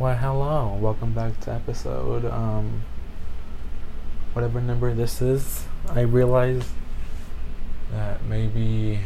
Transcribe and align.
Well, 0.00 0.16
hello. 0.16 0.78
Welcome 0.80 1.12
back 1.12 1.38
to 1.40 1.52
episode 1.52 2.24
um 2.24 2.84
whatever 4.32 4.58
number 4.58 4.94
this 4.94 5.20
is. 5.20 5.66
I 5.90 6.00
realized 6.00 6.68
that 7.92 8.24
maybe 8.24 9.00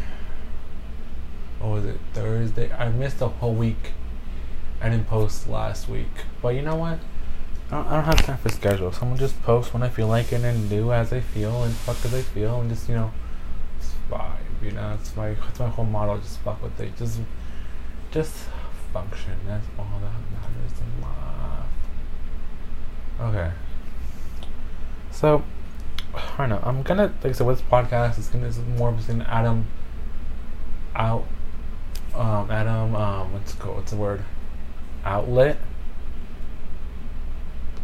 what 1.58 1.70
was 1.70 1.84
it 1.84 1.98
Thursday? 2.12 2.70
I 2.70 2.90
missed 2.90 3.20
a 3.20 3.26
whole 3.26 3.54
week. 3.54 3.90
I 4.80 4.88
didn't 4.88 5.08
post 5.08 5.48
last 5.48 5.88
week, 5.88 6.26
but 6.40 6.50
you 6.54 6.62
know 6.62 6.76
what? 6.76 7.00
I 7.72 7.74
don't, 7.74 7.86
I 7.88 7.94
don't 7.96 8.04
have 8.04 8.24
time 8.26 8.38
for 8.38 8.50
schedule. 8.50 8.92
Someone 8.92 9.18
just 9.18 9.42
post 9.42 9.74
when 9.74 9.82
I 9.82 9.88
feel 9.88 10.06
like 10.06 10.32
it 10.32 10.44
and 10.44 10.70
do 10.70 10.92
as 10.92 11.12
I 11.12 11.18
feel 11.18 11.64
and 11.64 11.74
fuck 11.74 12.04
as 12.04 12.14
I 12.14 12.22
feel 12.22 12.60
and 12.60 12.70
just 12.70 12.88
you 12.88 12.94
know, 12.94 13.10
it's 13.80 13.90
vibe. 14.08 14.62
You 14.62 14.70
know, 14.70 14.96
it's 15.00 15.16
my 15.16 15.30
it's 15.30 15.58
my 15.58 15.70
whole 15.70 15.86
model. 15.86 16.18
Just 16.18 16.38
fuck 16.38 16.62
with 16.62 16.78
it. 16.78 16.96
Just 16.96 17.18
just 18.12 18.44
function. 18.92 19.36
That's 19.48 19.66
all 19.76 20.00
that 20.00 20.12
matters. 20.30 20.43
Okay. 23.24 23.50
So, 25.10 25.42
I 26.14 26.36
don't 26.36 26.50
know. 26.50 26.60
I'm 26.62 26.82
gonna 26.82 27.06
like 27.22 27.26
I 27.26 27.32
said 27.32 27.46
with 27.46 27.58
this 27.58 27.66
podcast. 27.66 28.18
It's 28.18 28.28
gonna 28.28 28.48
it's 28.48 28.58
more 28.76 28.94
an 29.08 29.22
Adam 29.22 29.64
out. 30.94 31.26
Um, 32.14 32.50
Adam. 32.50 32.94
Um, 32.94 33.32
what's 33.32 33.54
it 33.54 33.60
called? 33.60 33.76
What's 33.76 33.92
the 33.92 33.96
word? 33.96 34.24
Outlet 35.06 35.56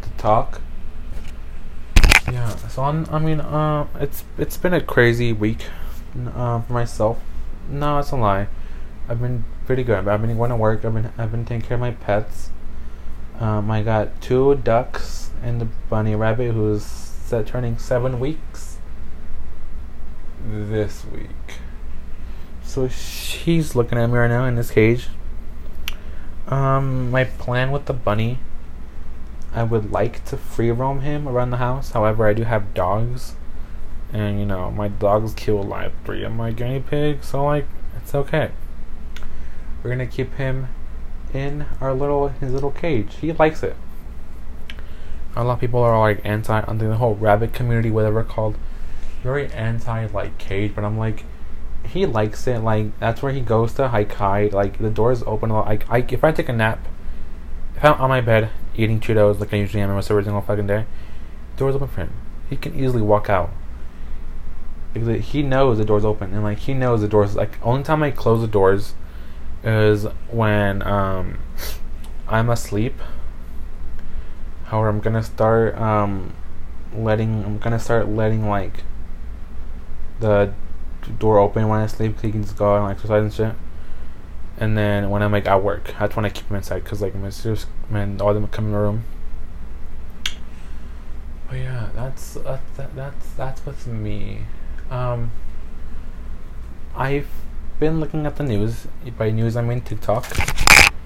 to 0.03 0.09
talk. 0.17 0.61
Yeah. 2.31 2.55
So 2.67 2.83
I'm. 2.83 3.07
I 3.09 3.17
mean, 3.17 3.41
uh, 3.41 3.87
it's 3.99 4.23
it's 4.37 4.57
been 4.57 4.73
a 4.75 4.81
crazy 4.81 5.33
week, 5.33 5.65
uh, 6.35 6.61
for 6.61 6.73
myself. 6.73 7.19
No, 7.67 7.97
it's 7.97 8.11
a 8.11 8.15
lie. 8.15 8.47
I've 9.09 9.19
been 9.19 9.43
pretty 9.65 9.83
good. 9.83 10.07
I've 10.07 10.21
been 10.21 10.37
going 10.37 10.51
to 10.51 10.55
work. 10.55 10.85
I've 10.85 10.93
been 10.93 11.11
I've 11.17 11.31
been 11.31 11.45
taking 11.45 11.67
care 11.67 11.75
of 11.75 11.81
my 11.81 11.91
pets. 11.91 12.51
Um, 13.39 13.71
I 13.71 13.81
got 13.81 14.21
two 14.21 14.53
ducks 14.53 15.20
and 15.41 15.61
the 15.61 15.67
bunny 15.89 16.15
rabbit 16.15 16.53
who's 16.53 17.11
turning 17.45 17.77
seven 17.77 18.19
weeks 18.19 18.77
this 20.45 21.05
week. 21.05 21.29
So 22.63 22.87
she's 22.87 23.75
looking 23.75 23.97
at 23.97 24.07
me 24.07 24.17
right 24.17 24.27
now 24.29 24.45
in 24.45 24.55
this 24.55 24.71
cage. 24.71 25.07
Um, 26.47 27.11
my 27.11 27.23
plan 27.23 27.71
with 27.71 27.85
the 27.85 27.93
bunny, 27.93 28.39
I 29.53 29.63
would 29.63 29.91
like 29.91 30.25
to 30.25 30.37
free 30.37 30.71
roam 30.71 31.01
him 31.01 31.27
around 31.27 31.51
the 31.51 31.57
house. 31.57 31.91
However, 31.91 32.27
I 32.27 32.33
do 32.33 32.43
have 32.43 32.73
dogs, 32.73 33.35
and 34.11 34.39
you 34.39 34.45
know 34.45 34.71
my 34.71 34.87
dogs 34.87 35.33
kill 35.33 35.63
like 35.63 35.91
three 36.05 36.23
of 36.23 36.33
my 36.33 36.51
guinea 36.51 36.79
pigs, 36.79 37.27
so 37.27 37.45
like 37.45 37.67
it's 37.97 38.13
okay. 38.15 38.51
We're 39.83 39.89
gonna 39.89 40.07
keep 40.07 40.33
him 40.35 40.67
in 41.33 41.65
our 41.79 41.93
little 41.93 42.29
his 42.29 42.51
little 42.51 42.71
cage. 42.71 43.15
He 43.21 43.31
likes 43.31 43.63
it. 43.63 43.75
A 45.35 45.43
lot 45.43 45.53
of 45.53 45.59
people 45.59 45.81
are 45.81 45.97
like 45.99 46.21
anti 46.25 46.61
on 46.61 46.77
the 46.77 46.95
whole 46.95 47.15
rabbit 47.15 47.53
community, 47.53 47.89
whatever 47.89 48.23
called, 48.23 48.57
very 49.23 49.51
anti 49.53 50.07
like 50.07 50.37
cage. 50.37 50.73
But 50.75 50.83
I'm 50.83 50.97
like, 50.97 51.23
he 51.85 52.05
likes 52.05 52.47
it. 52.47 52.59
Like 52.59 52.97
that's 52.99 53.21
where 53.21 53.31
he 53.31 53.41
goes 53.41 53.73
to 53.75 53.89
hike 53.89 54.13
hide. 54.13 54.53
Like 54.53 54.79
the 54.79 54.89
doors 54.89 55.23
open. 55.25 55.51
A 55.51 55.53
lot. 55.53 55.67
Like 55.67 55.89
I, 55.89 56.05
if 56.09 56.23
I 56.23 56.31
take 56.31 56.49
a 56.49 56.53
nap, 56.53 56.87
if 57.75 57.85
I'm 57.85 57.99
on 57.99 58.09
my 58.09 58.21
bed 58.21 58.49
eating 58.75 58.99
Cheetos 58.99 59.39
like 59.39 59.53
I 59.53 59.57
usually 59.57 59.81
am 59.81 59.89
almost 59.89 60.11
every 60.11 60.23
single 60.23 60.41
fucking 60.41 60.67
day, 60.67 60.85
doors 61.57 61.75
open 61.75 61.87
for 61.87 62.01
him. 62.01 62.13
He 62.49 62.57
can 62.57 62.77
easily 62.77 63.01
walk 63.01 63.29
out. 63.29 63.51
Because 64.93 65.23
he 65.25 65.41
knows 65.41 65.77
the 65.77 65.85
door's 65.85 66.03
open 66.03 66.33
and 66.33 66.43
like 66.43 66.59
he 66.59 66.73
knows 66.73 67.01
the 67.01 67.07
doors. 67.07 67.35
Like 67.35 67.57
only 67.65 67.83
time 67.83 68.03
I 68.03 68.11
close 68.11 68.41
the 68.41 68.47
doors 68.47 68.93
is 69.63 70.05
when 70.29 70.81
um, 70.83 71.39
I'm 72.27 72.49
asleep. 72.49 72.95
However, 74.71 74.87
I'm 74.87 75.01
gonna 75.01 75.21
start 75.21 75.77
um, 75.77 76.33
letting 76.95 77.43
I'm 77.43 77.57
gonna 77.57 77.77
start 77.77 78.07
letting 78.07 78.47
like 78.47 78.85
the 80.21 80.53
door 81.19 81.39
open 81.39 81.67
when 81.67 81.81
I 81.81 81.87
sleep, 81.87 82.15
so 82.15 82.21
he 82.21 82.31
can 82.31 82.43
just 82.43 82.55
go 82.55 82.73
out 82.73 82.83
and 82.83 82.89
exercise 82.89 83.21
and 83.21 83.33
shit. 83.33 83.53
And 84.57 84.77
then 84.77 85.09
when 85.09 85.23
I'm 85.23 85.33
like 85.33 85.45
at 85.45 85.61
work, 85.61 85.93
that's 85.99 86.15
when 86.15 86.23
I 86.23 86.29
keep 86.29 86.47
him 86.47 86.55
inside, 86.55 86.85
cause 86.85 87.01
like 87.01 87.13
my 87.15 87.29
sisters, 87.31 87.65
man, 87.89 88.21
all 88.21 88.33
them 88.33 88.47
come 88.47 88.67
in 88.67 88.71
the 88.71 88.77
room. 88.77 89.03
But 91.49 91.57
yeah, 91.57 91.89
that's 91.93 92.35
that's 92.35 92.77
that's 92.95 93.29
that's 93.33 93.65
what's 93.65 93.85
me. 93.85 94.43
Um, 94.89 95.31
I've 96.95 97.27
been 97.77 97.99
looking 97.99 98.25
at 98.25 98.37
the 98.37 98.43
news. 98.43 98.87
By 99.17 99.31
news, 99.31 99.57
I 99.57 99.63
mean 99.63 99.81
TikTok, 99.81 100.27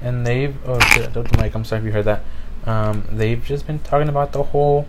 and 0.02 0.28
they've 0.28 0.56
oh 0.68 0.80
shit, 0.82 1.14
don't 1.14 1.28
the 1.28 1.42
mic. 1.42 1.56
I'm 1.56 1.66
sorry 1.66 1.80
if 1.80 1.86
you 1.88 1.92
heard 1.94 2.06
that. 2.06 2.22
Um, 2.66 3.08
they've 3.12 3.44
just 3.44 3.68
been 3.68 3.80
talking 3.80 4.10
about 4.10 4.32
the 4.32 4.44
whole, 4.44 4.88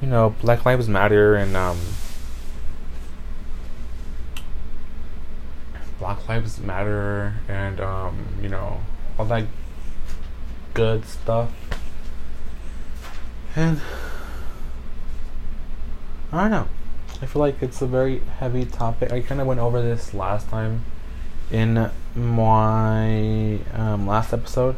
you 0.00 0.08
know, 0.08 0.34
Black 0.42 0.64
Lives 0.66 0.88
Matter 0.88 1.34
and 1.34 1.56
um, 1.56 1.78
Black 5.98 6.28
Lives 6.28 6.60
Matter 6.60 7.34
and 7.48 7.80
um, 7.80 8.26
you 8.42 8.48
know, 8.48 8.80
all 9.18 9.24
that 9.26 9.44
good 10.74 11.06
stuff. 11.06 11.50
And 13.54 13.80
I 16.30 16.42
don't 16.42 16.50
know. 16.50 16.68
I 17.22 17.26
feel 17.26 17.40
like 17.40 17.62
it's 17.62 17.80
a 17.80 17.86
very 17.86 18.18
heavy 18.38 18.66
topic. 18.66 19.10
I 19.10 19.22
kind 19.22 19.40
of 19.40 19.46
went 19.46 19.58
over 19.58 19.80
this 19.80 20.12
last 20.12 20.50
time 20.50 20.84
in 21.50 21.90
my 22.14 23.58
um, 23.72 24.06
last 24.06 24.34
episode, 24.34 24.76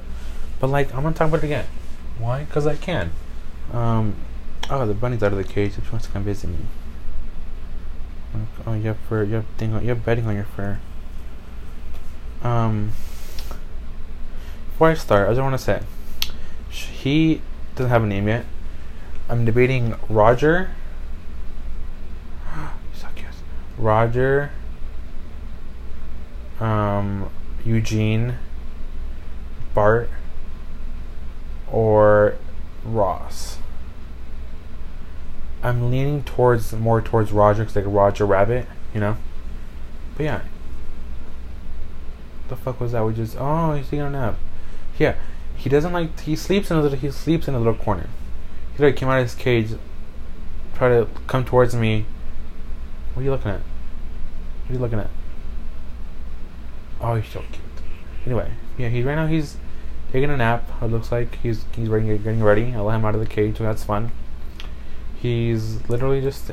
but 0.60 0.68
like 0.68 0.94
I'm 0.94 1.02
gonna 1.02 1.16
talk 1.16 1.28
about 1.28 1.42
it 1.42 1.46
again. 1.46 1.66
Why? 2.18 2.44
Because 2.44 2.66
I 2.66 2.76
can. 2.76 3.12
Um, 3.72 4.16
oh, 4.70 4.86
the 4.86 4.94
bunny's 4.94 5.22
out 5.22 5.32
of 5.32 5.38
the 5.38 5.44
cage. 5.44 5.74
She 5.74 5.80
wants 5.90 6.06
to 6.06 6.12
come 6.12 6.24
visit 6.24 6.48
me. 6.48 6.58
Oh, 8.66 8.74
you 8.74 8.88
have 8.88 8.98
fur. 9.08 9.24
You 9.24 9.36
have 9.36 9.46
thing. 9.56 9.72
On, 9.72 9.82
you 9.82 9.88
have 9.90 10.04
bedding 10.04 10.26
on 10.26 10.34
your 10.34 10.44
fur. 10.44 10.78
Um, 12.42 12.92
before 14.70 14.90
I 14.90 14.94
start, 14.94 15.28
I 15.28 15.32
just 15.32 15.42
want 15.42 15.54
to 15.54 15.58
say 15.58 15.82
he 16.70 17.40
doesn't 17.74 17.90
have 17.90 18.02
a 18.02 18.06
name 18.06 18.28
yet. 18.28 18.44
I'm 19.28 19.44
debating 19.44 19.94
Roger. 20.08 20.70
so 22.94 23.06
cute. 23.14 23.28
Roger 23.76 24.50
um, 26.60 27.30
Eugene, 27.64 28.36
Bart, 29.74 30.10
or 31.72 32.36
Ross. 32.84 33.58
I'm 35.62 35.90
leaning 35.90 36.22
towards 36.22 36.72
more 36.72 37.02
towards 37.02 37.32
Roger 37.32 37.64
because 37.64 37.76
like 37.76 37.84
Roger 37.86 38.24
Rabbit, 38.24 38.66
you 38.94 39.00
know. 39.00 39.16
But 40.16 40.22
yeah, 40.24 40.42
the 42.48 42.56
fuck 42.56 42.80
was 42.80 42.92
that? 42.92 43.04
We 43.04 43.12
just 43.12 43.36
oh 43.38 43.74
he's 43.74 43.86
taking 43.86 44.00
a 44.00 44.10
nap. 44.10 44.36
Yeah, 44.98 45.16
he 45.56 45.68
doesn't 45.68 45.92
like 45.92 46.18
he 46.20 46.36
sleeps 46.36 46.70
in 46.70 46.76
a 46.76 46.82
little 46.82 46.98
he 46.98 47.10
sleeps 47.10 47.48
in 47.48 47.54
a 47.54 47.58
little 47.58 47.74
corner. 47.74 48.08
He 48.76 48.82
like 48.82 48.96
came 48.96 49.08
out 49.08 49.18
of 49.18 49.24
his 49.24 49.34
cage, 49.34 49.70
try 50.74 50.88
to 50.88 51.08
come 51.26 51.44
towards 51.44 51.74
me. 51.74 52.06
What 53.14 53.22
are 53.22 53.24
you 53.24 53.30
looking 53.30 53.50
at? 53.50 53.60
What 53.60 54.70
are 54.70 54.72
you 54.74 54.78
looking 54.78 55.00
at? 55.00 55.10
Oh, 57.00 57.14
he's 57.16 57.32
so 57.32 57.40
cute. 57.40 57.62
Anyway, 58.26 58.52
yeah, 58.76 58.88
he's 58.88 59.04
right 59.04 59.14
now 59.14 59.26
he's 59.26 59.56
taking 60.12 60.30
a 60.30 60.36
nap. 60.36 60.68
It 60.82 60.86
looks 60.86 61.12
like 61.12 61.36
he's 61.36 61.64
he's 61.74 61.88
getting 61.88 62.42
ready. 62.42 62.74
I 62.74 62.80
let 62.80 62.96
him 62.96 63.04
out 63.04 63.14
of 63.14 63.20
the 63.20 63.26
cage, 63.26 63.58
so 63.58 63.64
that's 63.64 63.84
fun. 63.84 64.10
He's 65.20 65.88
literally 65.88 66.20
just 66.20 66.50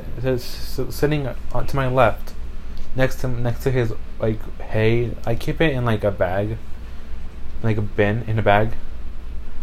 sitting 0.92 1.24
to 1.26 1.76
my 1.76 1.88
left, 1.88 2.34
next 2.96 3.22
to 3.22 3.28
next 3.28 3.64
to 3.64 3.72
his 3.72 3.94
like 4.20 4.40
hay. 4.60 5.16
I 5.26 5.36
keep 5.36 5.62
it 5.62 5.74
in 5.74 5.86
like 5.86 6.04
a 6.04 6.12
bag, 6.12 6.58
like 7.62 7.78
a 7.78 7.82
bin 7.82 8.24
in 8.24 8.40
a 8.40 8.44
bag, 8.44 8.74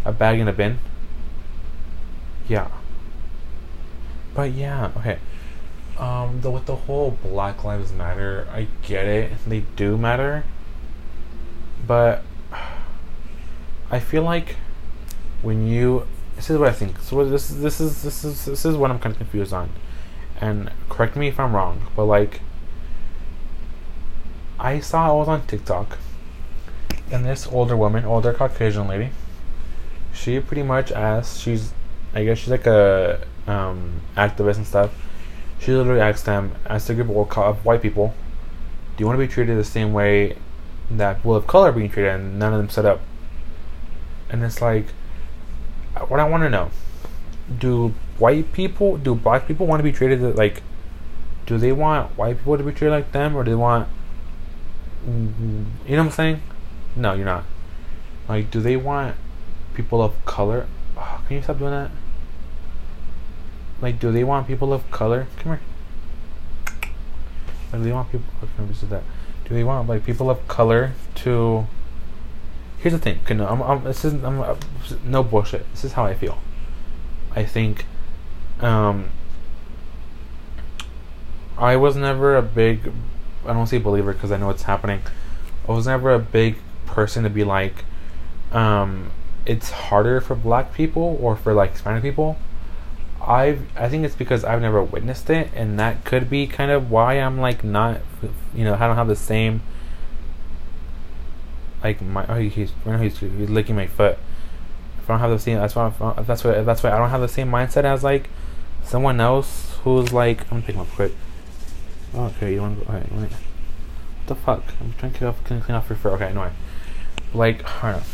a 0.04 0.12
bag 0.12 0.38
in 0.38 0.48
a 0.48 0.52
bin. 0.52 0.78
Yeah. 2.48 2.68
But 4.34 4.52
yeah, 4.52 4.92
okay. 4.96 5.18
Um, 5.98 6.40
the, 6.40 6.50
with 6.50 6.64
the 6.64 6.74
whole 6.74 7.18
Black 7.22 7.64
Lives 7.64 7.92
Matter, 7.92 8.48
I 8.50 8.66
get 8.82 9.06
it. 9.06 9.32
They 9.46 9.60
do 9.76 9.98
matter 9.98 10.44
but 11.86 12.22
I 13.92 14.00
feel 14.00 14.22
like 14.22 14.56
when 15.42 15.66
you 15.66 16.06
this 16.34 16.48
is 16.48 16.58
what 16.58 16.70
I 16.70 16.72
think. 16.72 16.98
So 17.00 17.24
this 17.24 17.50
is 17.50 17.60
this 17.60 17.80
is 17.80 18.02
this 18.02 18.24
is 18.24 18.46
this 18.46 18.64
is 18.64 18.74
what 18.74 18.90
I'm 18.90 18.98
kind 18.98 19.12
of 19.12 19.18
confused 19.18 19.52
on, 19.52 19.68
and 20.40 20.70
correct 20.88 21.14
me 21.14 21.28
if 21.28 21.38
I'm 21.38 21.54
wrong, 21.54 21.82
but 21.94 22.06
like 22.06 22.40
I 24.58 24.80
saw 24.80 25.10
I 25.10 25.12
was 25.12 25.28
on 25.28 25.46
TikTok, 25.46 25.98
and 27.10 27.24
this 27.24 27.46
older 27.46 27.76
woman, 27.76 28.06
older 28.06 28.32
Caucasian 28.32 28.88
lady, 28.88 29.10
she 30.14 30.40
pretty 30.40 30.62
much 30.62 30.90
asked 30.90 31.42
she's 31.42 31.74
I 32.14 32.24
guess 32.24 32.38
she's 32.38 32.48
like 32.48 32.66
a 32.66 33.26
um, 33.46 34.00
activist 34.16 34.56
and 34.56 34.66
stuff. 34.66 34.90
She 35.60 35.70
literally 35.70 36.00
asked 36.00 36.24
them, 36.24 36.52
asked 36.66 36.90
a 36.90 36.94
group 36.94 37.10
of 37.36 37.64
white 37.64 37.82
people, 37.82 38.14
"Do 38.96 39.02
you 39.02 39.06
want 39.06 39.18
to 39.20 39.26
be 39.26 39.30
treated 39.30 39.58
the 39.58 39.64
same 39.64 39.92
way 39.92 40.38
that 40.90 41.18
people 41.18 41.36
of 41.36 41.46
color 41.46 41.68
are 41.68 41.72
being 41.72 41.90
treated 41.90 42.12
and 42.12 42.38
none 42.38 42.52
of 42.52 42.58
them 42.58 42.68
set 42.68 42.84
up. 42.84 43.00
And 44.32 44.42
it's 44.42 44.60
like 44.62 44.86
what 46.08 46.18
I 46.18 46.24
want 46.28 46.42
to 46.42 46.50
know: 46.50 46.70
Do 47.58 47.94
white 48.18 48.52
people, 48.52 48.96
do 48.96 49.14
black 49.14 49.46
people 49.46 49.66
want 49.66 49.78
to 49.80 49.84
be 49.84 49.92
treated 49.92 50.20
like? 50.36 50.62
Do 51.44 51.58
they 51.58 51.72
want 51.72 52.16
white 52.16 52.38
people 52.38 52.56
to 52.56 52.64
be 52.64 52.72
treated 52.72 52.92
like 52.92 53.12
them, 53.12 53.36
or 53.36 53.44
do 53.44 53.50
they 53.50 53.56
want? 53.56 53.88
You 55.06 55.12
know 55.12 55.66
what 55.86 55.98
I'm 55.98 56.10
saying? 56.10 56.40
No, 56.96 57.12
you're 57.12 57.26
not. 57.26 57.44
Like, 58.28 58.50
do 58.50 58.60
they 58.60 58.76
want 58.76 59.16
people 59.74 60.00
of 60.00 60.24
color? 60.24 60.66
Oh, 60.96 61.22
can 61.26 61.36
you 61.36 61.42
stop 61.42 61.58
doing 61.58 61.72
that? 61.72 61.90
Like, 63.80 63.98
do 63.98 64.12
they 64.12 64.24
want 64.24 64.46
people 64.46 64.72
of 64.72 64.88
color? 64.90 65.26
Come 65.38 65.52
here. 65.52 65.60
Like, 67.72 67.82
do 67.82 67.84
they 67.84 67.92
want 67.92 68.12
people? 68.12 68.26
Okay, 68.42 68.70
is 68.70 68.80
that. 68.82 69.02
Do 69.44 69.54
they 69.54 69.64
want 69.64 69.88
like 69.88 70.04
people 70.04 70.30
of 70.30 70.46
color 70.48 70.92
to? 71.16 71.66
Here's 72.82 72.92
the 72.92 72.98
thing. 72.98 73.20
Okay, 73.22 73.34
no, 73.34 73.46
I'm, 73.46 73.62
I'm, 73.62 73.84
this 73.84 74.04
isn't, 74.04 74.24
I'm, 74.24 74.40
uh, 74.40 74.56
no 75.04 75.22
bullshit. 75.22 75.70
This 75.70 75.84
is 75.84 75.92
how 75.92 76.04
I 76.04 76.14
feel. 76.14 76.38
I 77.34 77.44
think, 77.44 77.86
um, 78.60 79.10
I 81.56 81.76
was 81.76 81.94
never 81.94 82.36
a 82.36 82.42
big. 82.42 82.92
I 83.46 83.52
don't 83.52 83.68
say 83.68 83.78
believer 83.78 84.12
because 84.12 84.32
I 84.32 84.36
know 84.36 84.50
it's 84.50 84.64
happening. 84.64 85.00
I 85.68 85.72
was 85.72 85.86
never 85.86 86.12
a 86.12 86.18
big 86.18 86.56
person 86.86 87.22
to 87.22 87.30
be 87.30 87.44
like, 87.44 87.84
um, 88.50 89.12
it's 89.46 89.70
harder 89.70 90.20
for 90.20 90.34
black 90.34 90.74
people 90.74 91.18
or 91.20 91.36
for 91.36 91.54
like 91.54 91.72
Hispanic 91.72 92.02
people. 92.02 92.36
I 93.20 93.58
I 93.76 93.88
think 93.88 94.04
it's 94.04 94.16
because 94.16 94.44
I've 94.44 94.60
never 94.60 94.82
witnessed 94.82 95.30
it, 95.30 95.50
and 95.54 95.78
that 95.78 96.04
could 96.04 96.28
be 96.28 96.48
kind 96.48 96.72
of 96.72 96.90
why 96.90 97.14
I'm 97.14 97.38
like 97.40 97.62
not, 97.62 98.00
you 98.52 98.64
know, 98.64 98.74
I 98.74 98.88
don't 98.88 98.96
have 98.96 99.06
the 99.06 99.14
same. 99.14 99.62
Like 101.82 102.00
my 102.02 102.26
oh 102.28 102.38
he's 102.38 102.54
he's, 102.54 103.18
he's 103.18 103.50
licking 103.50 103.76
my 103.76 103.86
foot. 103.86 104.18
If 104.98 105.10
I 105.10 105.14
don't 105.14 105.20
have 105.20 105.30
the 105.30 105.38
same, 105.38 105.58
that's 105.58 105.74
why 105.74 105.92
that's 106.26 106.44
why 106.44 106.60
that's 106.62 106.82
why 106.82 106.92
I 106.92 106.98
don't 106.98 107.10
have 107.10 107.20
the 107.20 107.28
same 107.28 107.50
mindset 107.50 107.84
as 107.84 108.04
like 108.04 108.30
someone 108.84 109.20
else 109.20 109.78
who's 109.82 110.12
like 110.12 110.42
I'm 110.42 110.60
gonna 110.60 110.62
pick 110.62 110.74
him 110.76 110.82
up 110.82 110.90
quick. 110.90 111.12
okay, 112.14 112.54
you 112.54 112.60
want 112.60 112.78
to 112.78 112.84
go? 112.84 112.92
Alright, 112.92 113.12
wait. 113.12 113.30
What 113.30 114.26
the 114.26 114.34
fuck? 114.34 114.64
I'm 114.80 114.94
trying 114.98 115.12
to 115.12 115.18
clean 115.18 115.28
off, 115.28 115.44
clean 115.44 115.76
off 115.76 115.88
your 115.88 115.98
fur. 115.98 116.10
Okay, 116.10 116.26
anyway, 116.26 116.52
like 117.34 117.64
I 117.82 117.92
don't 117.92 118.00
know 118.00 118.06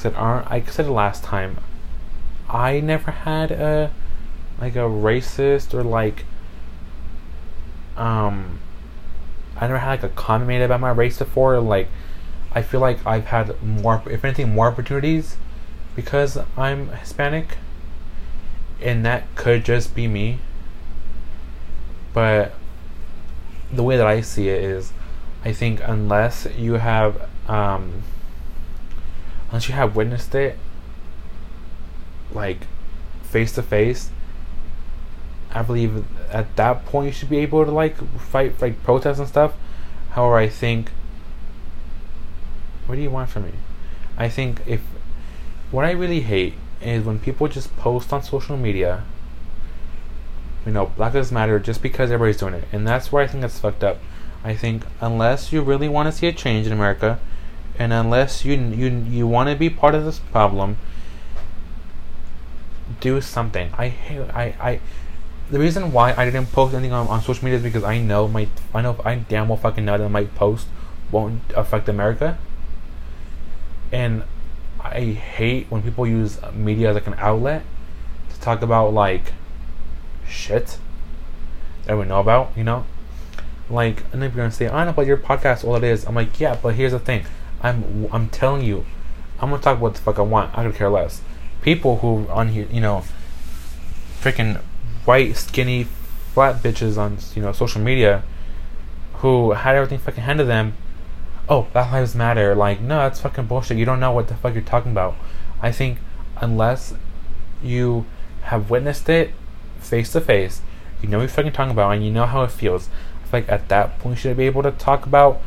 said 0.00 0.14
I 0.14 0.62
said 0.62 0.86
it 0.86 0.90
last 0.90 1.22
time. 1.22 1.58
I 2.48 2.80
never 2.80 3.10
had 3.10 3.50
a 3.50 3.92
like 4.58 4.74
a 4.74 4.88
racist 4.88 5.74
or 5.74 5.82
like 5.82 6.24
um 7.96 8.60
I 9.56 9.66
never 9.66 9.78
had 9.78 10.02
like 10.02 10.12
a 10.12 10.14
comment 10.14 10.48
made 10.48 10.62
about 10.62 10.80
my 10.80 10.90
race 10.90 11.18
before. 11.18 11.60
Like 11.60 11.88
I 12.52 12.62
feel 12.62 12.80
like 12.80 13.04
I've 13.06 13.26
had 13.26 13.60
more, 13.62 14.02
if 14.10 14.24
anything, 14.24 14.54
more 14.54 14.68
opportunities 14.68 15.36
because 15.94 16.38
I'm 16.56 16.88
Hispanic, 16.88 17.58
and 18.80 19.04
that 19.04 19.24
could 19.36 19.64
just 19.64 19.94
be 19.94 20.08
me. 20.08 20.38
But 22.12 22.54
the 23.72 23.82
way 23.82 23.96
that 23.96 24.06
I 24.06 24.20
see 24.20 24.48
it 24.48 24.62
is, 24.62 24.92
I 25.44 25.52
think 25.52 25.80
unless 25.84 26.46
you 26.56 26.74
have 26.74 27.28
um, 27.48 28.02
unless 29.50 29.68
you 29.68 29.74
have 29.74 29.96
witnessed 29.96 30.34
it 30.34 30.58
like 32.32 32.66
face 33.22 33.52
to 33.52 33.62
face 33.62 34.10
i 35.52 35.62
believe 35.62 36.04
at 36.30 36.54
that 36.56 36.84
point 36.86 37.06
you 37.06 37.12
should 37.12 37.28
be 37.30 37.38
able 37.38 37.64
to 37.64 37.70
like 37.70 37.96
fight 38.20 38.60
like 38.60 38.82
protests 38.84 39.18
and 39.18 39.28
stuff 39.28 39.54
however 40.10 40.36
i 40.36 40.48
think 40.48 40.90
what 42.90 42.96
do 42.96 43.02
you 43.02 43.10
want 43.10 43.30
from 43.30 43.44
me 43.44 43.52
i 44.18 44.28
think 44.28 44.60
if 44.66 44.80
what 45.70 45.84
i 45.84 45.90
really 45.90 46.20
hate 46.20 46.54
is 46.82 47.04
when 47.04 47.18
people 47.18 47.48
just 47.48 47.74
post 47.76 48.12
on 48.12 48.22
social 48.22 48.56
media 48.56 49.04
you 50.66 50.72
know 50.72 50.86
black 50.96 51.14
lives 51.14 51.32
matter 51.32 51.58
just 51.58 51.80
because 51.82 52.10
everybody's 52.10 52.36
doing 52.36 52.54
it 52.54 52.64
and 52.72 52.86
that's 52.86 53.10
where 53.10 53.22
i 53.22 53.26
think 53.26 53.42
it's 53.42 53.58
fucked 53.58 53.82
up 53.82 53.98
i 54.44 54.54
think 54.54 54.82
unless 55.00 55.52
you 55.52 55.62
really 55.62 55.88
want 55.88 56.06
to 56.06 56.12
see 56.12 56.26
a 56.26 56.32
change 56.32 56.66
in 56.66 56.72
america 56.72 57.18
and 57.80 57.94
unless 57.94 58.44
you 58.44 58.54
you 58.54 58.90
you 59.08 59.26
want 59.26 59.48
to 59.48 59.56
be 59.56 59.70
part 59.70 59.94
of 59.94 60.04
this 60.04 60.18
problem, 60.18 60.76
do 63.00 63.20
something. 63.22 63.72
I 63.76 63.88
hate 63.88 64.20
I 64.34 64.54
I. 64.60 64.80
The 65.50 65.58
reason 65.58 65.90
why 65.90 66.12
I 66.14 66.26
didn't 66.26 66.52
post 66.52 66.74
anything 66.74 66.92
on, 66.92 67.08
on 67.08 67.22
social 67.22 67.42
media 67.42 67.56
is 67.56 67.64
because 67.64 67.82
I 67.82 67.98
know 67.98 68.28
my 68.28 68.48
I 68.74 68.82
know 68.82 69.00
I 69.02 69.14
damn 69.14 69.48
well 69.48 69.56
fucking 69.56 69.86
know 69.86 69.96
that 69.96 70.08
my 70.10 70.24
post 70.24 70.66
won't 71.10 71.40
affect 71.56 71.88
America. 71.88 72.38
And 73.92 74.22
I 74.82 75.00
hate 75.00 75.66
when 75.68 75.82
people 75.82 76.06
use 76.06 76.38
media 76.52 76.90
as 76.90 76.94
like 76.94 77.06
an 77.06 77.14
outlet 77.18 77.62
to 78.32 78.40
talk 78.40 78.62
about 78.62 78.92
like 78.92 79.32
shit 80.26 80.78
that 81.86 81.98
we 81.98 82.04
know 82.04 82.20
about, 82.20 82.52
you 82.56 82.64
know? 82.64 82.86
Like, 83.68 84.02
and 84.12 84.24
if 84.24 84.34
you're 84.34 84.44
gonna 84.44 84.50
say, 84.50 84.68
I 84.68 84.84
know 84.84 84.90
about 84.90 85.06
your 85.06 85.16
podcast, 85.16 85.64
all 85.64 85.76
it 85.76 85.84
is, 85.84 86.04
I'm 86.06 86.14
like, 86.14 86.40
yeah, 86.40 86.58
but 86.60 86.74
here's 86.74 86.92
the 86.92 86.98
thing. 86.98 87.24
I'm 87.62 88.08
I'm 88.12 88.28
telling 88.28 88.62
you, 88.62 88.84
I'm 89.40 89.50
gonna 89.50 89.62
talk 89.62 89.76
about 89.76 89.82
what 89.82 89.94
the 89.94 90.00
fuck 90.00 90.18
I 90.18 90.22
want. 90.22 90.56
I 90.56 90.64
could 90.64 90.74
care 90.74 90.90
less. 90.90 91.20
People 91.62 91.98
who 91.98 92.26
on 92.28 92.48
here, 92.48 92.66
you 92.70 92.80
know, 92.80 93.04
freaking 94.20 94.60
white, 95.04 95.36
skinny, 95.36 95.86
flat 96.34 96.62
bitches 96.62 96.96
on 96.98 97.18
you 97.34 97.42
know 97.42 97.52
social 97.52 97.80
media, 97.80 98.22
who 99.14 99.52
had 99.52 99.76
everything 99.76 99.98
fucking 99.98 100.24
handed 100.24 100.44
them. 100.44 100.74
Oh, 101.48 101.62
Black 101.72 101.92
Lives 101.92 102.14
Matter. 102.14 102.54
Like, 102.54 102.80
no, 102.80 102.98
that's 102.98 103.20
fucking 103.20 103.46
bullshit. 103.46 103.76
You 103.78 103.84
don't 103.84 104.00
know 104.00 104.12
what 104.12 104.28
the 104.28 104.34
fuck 104.34 104.54
you're 104.54 104.62
talking 104.62 104.92
about. 104.92 105.16
I 105.60 105.72
think 105.72 105.98
unless 106.36 106.94
you 107.62 108.06
have 108.42 108.70
witnessed 108.70 109.08
it 109.08 109.32
face 109.80 110.12
to 110.12 110.20
face, 110.20 110.62
you 111.02 111.08
know 111.08 111.18
what 111.18 111.22
you're 111.24 111.30
fucking 111.30 111.52
talking 111.52 111.72
about, 111.72 111.90
and 111.90 112.04
you 112.04 112.10
know 112.10 112.26
how 112.26 112.42
it 112.42 112.50
feels. 112.50 112.88
I 113.22 113.26
feel 113.26 113.40
like 113.40 113.48
at 113.48 113.68
that 113.68 113.98
point 113.98 114.16
you 114.16 114.20
should 114.20 114.36
be 114.36 114.46
able 114.46 114.62
to 114.62 114.70
talk 114.70 115.06
about 115.06 115.40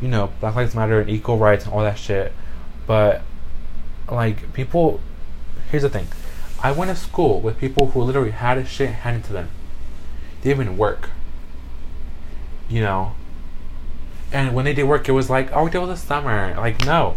you 0.00 0.08
know, 0.08 0.30
Black 0.40 0.54
Lives 0.54 0.74
Matter 0.74 1.00
and 1.00 1.08
equal 1.08 1.38
rights 1.38 1.64
and 1.64 1.72
all 1.72 1.82
that 1.82 1.98
shit. 1.98 2.32
But 2.86 3.22
like 4.10 4.52
people 4.52 5.00
here's 5.70 5.82
the 5.82 5.90
thing. 5.90 6.08
I 6.62 6.72
went 6.72 6.90
to 6.90 6.96
school 6.96 7.40
with 7.40 7.58
people 7.58 7.88
who 7.88 8.02
literally 8.02 8.30
had 8.30 8.58
a 8.58 8.64
shit 8.64 8.90
handed 8.90 9.24
to 9.24 9.32
them. 9.32 9.50
They 10.42 10.50
didn't 10.50 10.62
even 10.64 10.78
work. 10.78 11.10
You 12.68 12.82
know. 12.82 13.14
And 14.32 14.54
when 14.54 14.64
they 14.64 14.74
did 14.74 14.84
work 14.84 15.08
it 15.08 15.12
was 15.12 15.30
like, 15.30 15.50
oh 15.52 15.64
we 15.64 15.70
did 15.70 15.86
the 15.86 15.96
summer. 15.96 16.54
Like 16.56 16.84
no. 16.84 17.16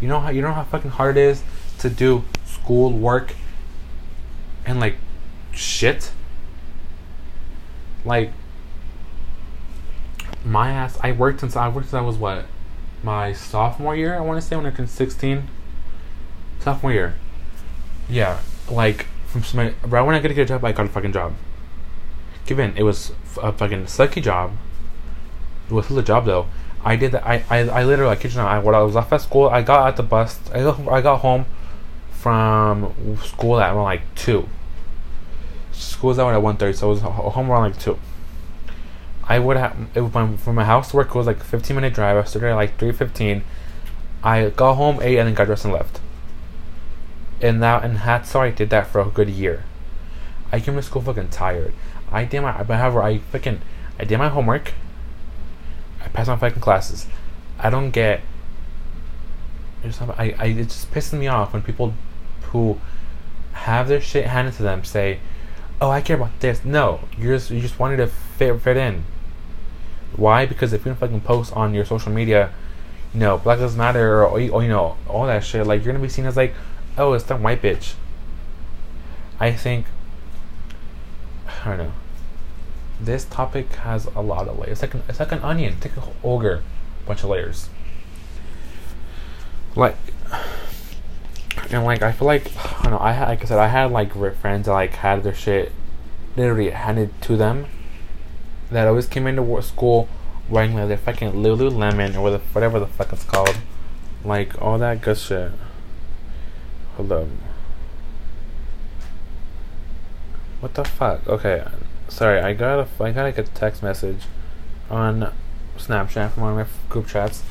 You 0.00 0.08
know 0.08 0.20
how 0.20 0.30
you 0.30 0.42
know 0.42 0.52
how 0.52 0.64
fucking 0.64 0.90
hard 0.90 1.16
it 1.16 1.22
is 1.22 1.42
to 1.78 1.90
do 1.90 2.24
school 2.44 2.92
work 2.92 3.34
and 4.64 4.80
like 4.80 4.96
shit? 5.52 6.12
Like 8.04 8.32
my 10.44 10.70
ass. 10.70 10.98
I 11.02 11.12
worked 11.12 11.40
since 11.40 11.54
I 11.56 11.68
worked 11.68 11.88
since 11.88 11.94
I 11.94 12.00
was 12.00 12.16
what 12.16 12.46
my 13.02 13.32
sophomore 13.32 13.94
year. 13.94 14.16
I 14.16 14.20
want 14.20 14.40
to 14.40 14.46
say 14.46 14.56
when 14.56 14.66
I 14.66 14.70
turned 14.70 14.90
sixteen. 14.90 15.48
Sophomore 16.60 16.92
year. 16.92 17.14
Yeah, 18.08 18.40
like 18.70 19.06
from 19.26 19.42
my 19.54 19.74
right 19.84 20.02
when 20.02 20.14
I 20.14 20.20
got 20.20 20.28
to 20.28 20.34
get 20.34 20.42
a 20.42 20.46
job, 20.46 20.64
I 20.64 20.72
got 20.72 20.86
a 20.86 20.88
fucking 20.88 21.12
job. 21.12 21.34
Given 22.46 22.74
it 22.76 22.82
was 22.82 23.12
a 23.40 23.52
fucking 23.52 23.84
sucky 23.84 24.22
job. 24.22 24.52
It 25.70 25.74
was 25.74 25.86
still 25.86 25.98
a 25.98 26.02
job 26.02 26.26
though. 26.26 26.46
I 26.84 26.96
did 26.96 27.12
that. 27.12 27.26
I, 27.26 27.44
I, 27.50 27.58
I 27.68 27.84
literally, 27.84 28.10
like, 28.10 28.20
kitchen. 28.20 28.40
I 28.40 28.58
when 28.58 28.74
I 28.74 28.80
was 28.80 28.96
off 28.96 29.12
at 29.12 29.20
school, 29.20 29.48
I 29.48 29.62
got 29.62 29.88
at 29.88 29.96
the 29.96 30.02
bus. 30.02 30.38
I 30.52 30.62
got, 30.62 30.88
I 30.88 31.00
got 31.00 31.18
home 31.18 31.44
from 32.10 33.18
school 33.22 33.60
at 33.60 33.74
around 33.74 33.84
like 33.84 34.14
two. 34.14 34.48
School's 35.72 36.18
out 36.18 36.32
at 36.32 36.42
one 36.42 36.56
thirty, 36.56 36.76
so 36.76 36.88
I 36.88 36.90
was 36.90 37.00
home 37.00 37.50
around 37.50 37.72
like 37.72 37.78
two. 37.78 37.98
I 39.30 39.38
would 39.38 39.56
have 39.56 39.76
it 39.94 40.10
from 40.10 40.36
from 40.36 40.56
my 40.56 40.64
house 40.64 40.90
to 40.90 40.96
work 40.96 41.08
it 41.08 41.14
was 41.14 41.28
like 41.28 41.40
a 41.40 41.44
15 41.44 41.74
minute 41.74 41.94
drive. 41.94 42.16
I 42.16 42.24
started 42.24 42.48
at 42.48 42.56
like 42.56 42.78
3:15. 42.78 43.42
I 44.24 44.50
got 44.50 44.74
home, 44.74 44.98
ate, 45.00 45.18
and 45.18 45.28
then 45.28 45.34
got 45.34 45.44
dressed 45.44 45.64
and 45.64 45.72
left. 45.72 46.00
And 47.40 47.62
that 47.62 47.84
and 47.84 47.96
that's 47.98 48.32
how 48.32 48.40
I 48.40 48.50
did 48.50 48.70
that 48.70 48.88
for 48.88 49.00
a 49.00 49.06
good 49.06 49.30
year. 49.30 49.64
I 50.50 50.60
came 50.60 50.74
to 50.74 50.82
school 50.82 51.00
fucking 51.02 51.28
tired. 51.28 51.72
I 52.10 52.24
did 52.24 52.40
my 52.40 52.52
however 52.52 53.02
I 53.02 53.18
fucking 53.18 53.60
I 53.98 54.04
did 54.04 54.18
my 54.18 54.28
homework. 54.28 54.72
I 56.10 56.16
passed 56.16 56.28
my 56.28 56.36
fucking 56.36 56.60
classes. 56.60 57.06
I 57.58 57.70
don't 57.70 57.90
get. 57.90 58.20
I, 60.18 60.34
I 60.38 60.44
it 60.46 60.64
just 60.64 60.90
pisses 60.90 61.18
me 61.18 61.26
off 61.26 61.52
when 61.52 61.62
people 61.62 61.94
who 62.50 62.78
have 63.52 63.88
their 63.88 64.00
shit 64.00 64.26
handed 64.26 64.54
to 64.54 64.62
them 64.62 64.84
say, 64.84 65.20
"Oh, 65.80 65.90
I 65.90 66.00
care 66.00 66.16
about 66.16 66.38
this." 66.40 66.64
No, 66.64 67.00
you 67.16 67.28
just 67.28 67.50
you 67.50 67.60
just 67.60 67.78
wanted 67.78 67.98
to 67.98 68.08
fit 68.08 68.60
fit 68.60 68.76
in. 68.76 69.04
Why? 70.16 70.46
Because 70.46 70.72
if 70.72 70.84
you 70.84 70.94
fucking 70.94 71.20
post 71.20 71.52
on 71.54 71.72
your 71.72 71.84
social 71.84 72.12
media, 72.12 72.52
you 73.14 73.20
know, 73.20 73.38
Black 73.38 73.60
Lives 73.60 73.76
Matter 73.76 74.22
or, 74.22 74.26
or 74.26 74.62
you 74.62 74.68
know 74.68 74.96
all 75.08 75.26
that 75.26 75.44
shit, 75.44 75.66
like 75.66 75.84
you're 75.84 75.92
gonna 75.92 76.02
be 76.02 76.08
seen 76.08 76.26
as 76.26 76.36
like, 76.36 76.54
oh, 76.98 77.12
it's 77.12 77.24
that 77.24 77.40
white 77.40 77.62
bitch. 77.62 77.94
I 79.38 79.52
think 79.52 79.86
I 81.64 81.68
don't 81.68 81.78
know. 81.78 81.92
This 83.00 83.24
topic 83.24 83.72
has 83.76 84.06
a 84.06 84.20
lot 84.20 84.46
of 84.48 84.58
layers. 84.58 84.72
It's 84.72 84.82
like 84.82 84.94
an, 84.94 85.02
it's 85.08 85.20
like 85.20 85.32
an 85.32 85.40
onion. 85.40 85.76
Take 85.80 85.96
a 85.96 86.02
ogre, 86.22 86.62
bunch 87.06 87.22
of 87.22 87.30
layers. 87.30 87.68
Like 89.74 89.96
And 91.70 91.84
like 91.84 92.02
I 92.02 92.12
feel 92.12 92.26
like 92.26 92.50
I 92.56 92.82
don't 92.82 92.92
know. 92.92 92.98
I 92.98 93.12
had 93.12 93.28
like 93.28 93.42
I 93.42 93.44
said 93.44 93.58
I 93.58 93.68
had 93.68 93.90
like 93.90 94.12
friends 94.36 94.66
that 94.66 94.72
like 94.72 94.94
had 94.94 95.22
their 95.22 95.34
shit 95.34 95.72
literally 96.36 96.70
handed 96.70 97.20
to 97.22 97.36
them. 97.36 97.66
That 98.70 98.86
always 98.86 99.06
came 99.06 99.26
into 99.26 99.62
school 99.62 100.08
wearing 100.48 100.74
like 100.74 100.88
their 100.88 100.96
fucking 100.96 101.32
Lululemon 101.32 102.16
or 102.16 102.22
whatever 102.52 102.80
the 102.80 102.86
fuck 102.86 103.12
it's 103.12 103.24
called, 103.24 103.56
like 104.24 104.60
all 104.60 104.78
that 104.78 105.00
good 105.00 105.18
shit. 105.18 105.52
Hold 106.96 107.12
up. 107.12 107.28
What 110.60 110.74
the 110.74 110.84
fuck? 110.84 111.26
Okay, 111.26 111.64
sorry. 112.10 112.40
I 112.40 112.52
got 112.52 112.80
a 112.80 113.04
I 113.04 113.12
got 113.12 113.22
like 113.22 113.38
a 113.38 113.42
text 113.42 113.82
message 113.82 114.24
on 114.90 115.32
Snapchat 115.78 116.32
from 116.32 116.42
one 116.42 116.58
of 116.58 116.68
my 116.68 116.88
group 116.88 117.06
chats, 117.06 117.42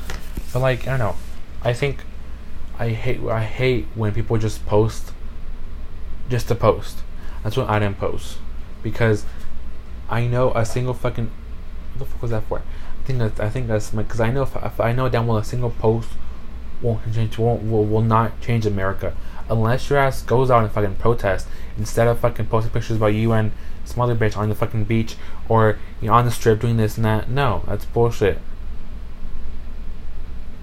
but 0.52 0.60
like 0.60 0.86
I 0.86 0.96
don't 0.96 0.98
know. 0.98 1.16
I 1.62 1.72
think 1.72 2.04
I 2.78 2.90
hate 2.90 3.20
I 3.24 3.44
hate 3.44 3.86
when 3.94 4.14
people 4.14 4.38
just 4.38 4.64
post 4.66 5.12
just 6.28 6.48
to 6.48 6.54
post. 6.54 6.98
That's 7.42 7.56
what 7.56 7.68
I 7.68 7.78
didn't 7.78 7.98
post 7.98 8.38
because 8.82 9.24
I 10.08 10.26
know 10.26 10.52
a 10.52 10.64
single 10.64 10.94
fucking 10.94 11.30
what 11.94 11.98
the 11.98 12.04
fuck 12.04 12.22
was 12.22 12.30
that 12.30 12.44
for? 12.44 12.58
I 12.58 13.06
think 13.06 13.18
that 13.18 13.40
I 13.40 13.50
think 13.50 13.66
that's 13.66 13.92
my 13.92 14.02
because 14.02 14.20
I 14.20 14.30
know 14.30 14.42
if, 14.42 14.54
if, 14.56 14.80
I 14.80 14.92
know 14.92 15.08
down 15.08 15.26
well 15.26 15.38
a 15.38 15.44
single 15.44 15.70
post 15.70 16.10
won't 16.82 17.12
change 17.12 17.36
won't 17.38 17.70
will, 17.70 17.84
will 17.84 18.02
not 18.02 18.40
change 18.40 18.64
America 18.66 19.14
unless 19.48 19.90
your 19.90 19.98
ass 19.98 20.22
goes 20.22 20.50
out 20.50 20.62
and 20.62 20.72
fucking 20.72 20.94
protest 20.96 21.48
instead 21.76 22.06
of 22.06 22.20
fucking 22.20 22.46
posting 22.46 22.72
pictures 22.72 22.96
about 22.96 23.08
you 23.08 23.32
and 23.32 23.52
some 23.90 24.00
other 24.00 24.16
bitch 24.16 24.36
on 24.36 24.48
the 24.48 24.54
fucking 24.54 24.84
beach 24.84 25.16
or 25.48 25.78
you 26.00 26.08
know 26.08 26.14
on 26.14 26.24
the 26.24 26.30
strip 26.30 26.60
doing 26.60 26.76
this 26.76 26.96
and 26.96 27.04
that. 27.04 27.28
No, 27.28 27.62
that's 27.66 27.84
bullshit. 27.84 28.38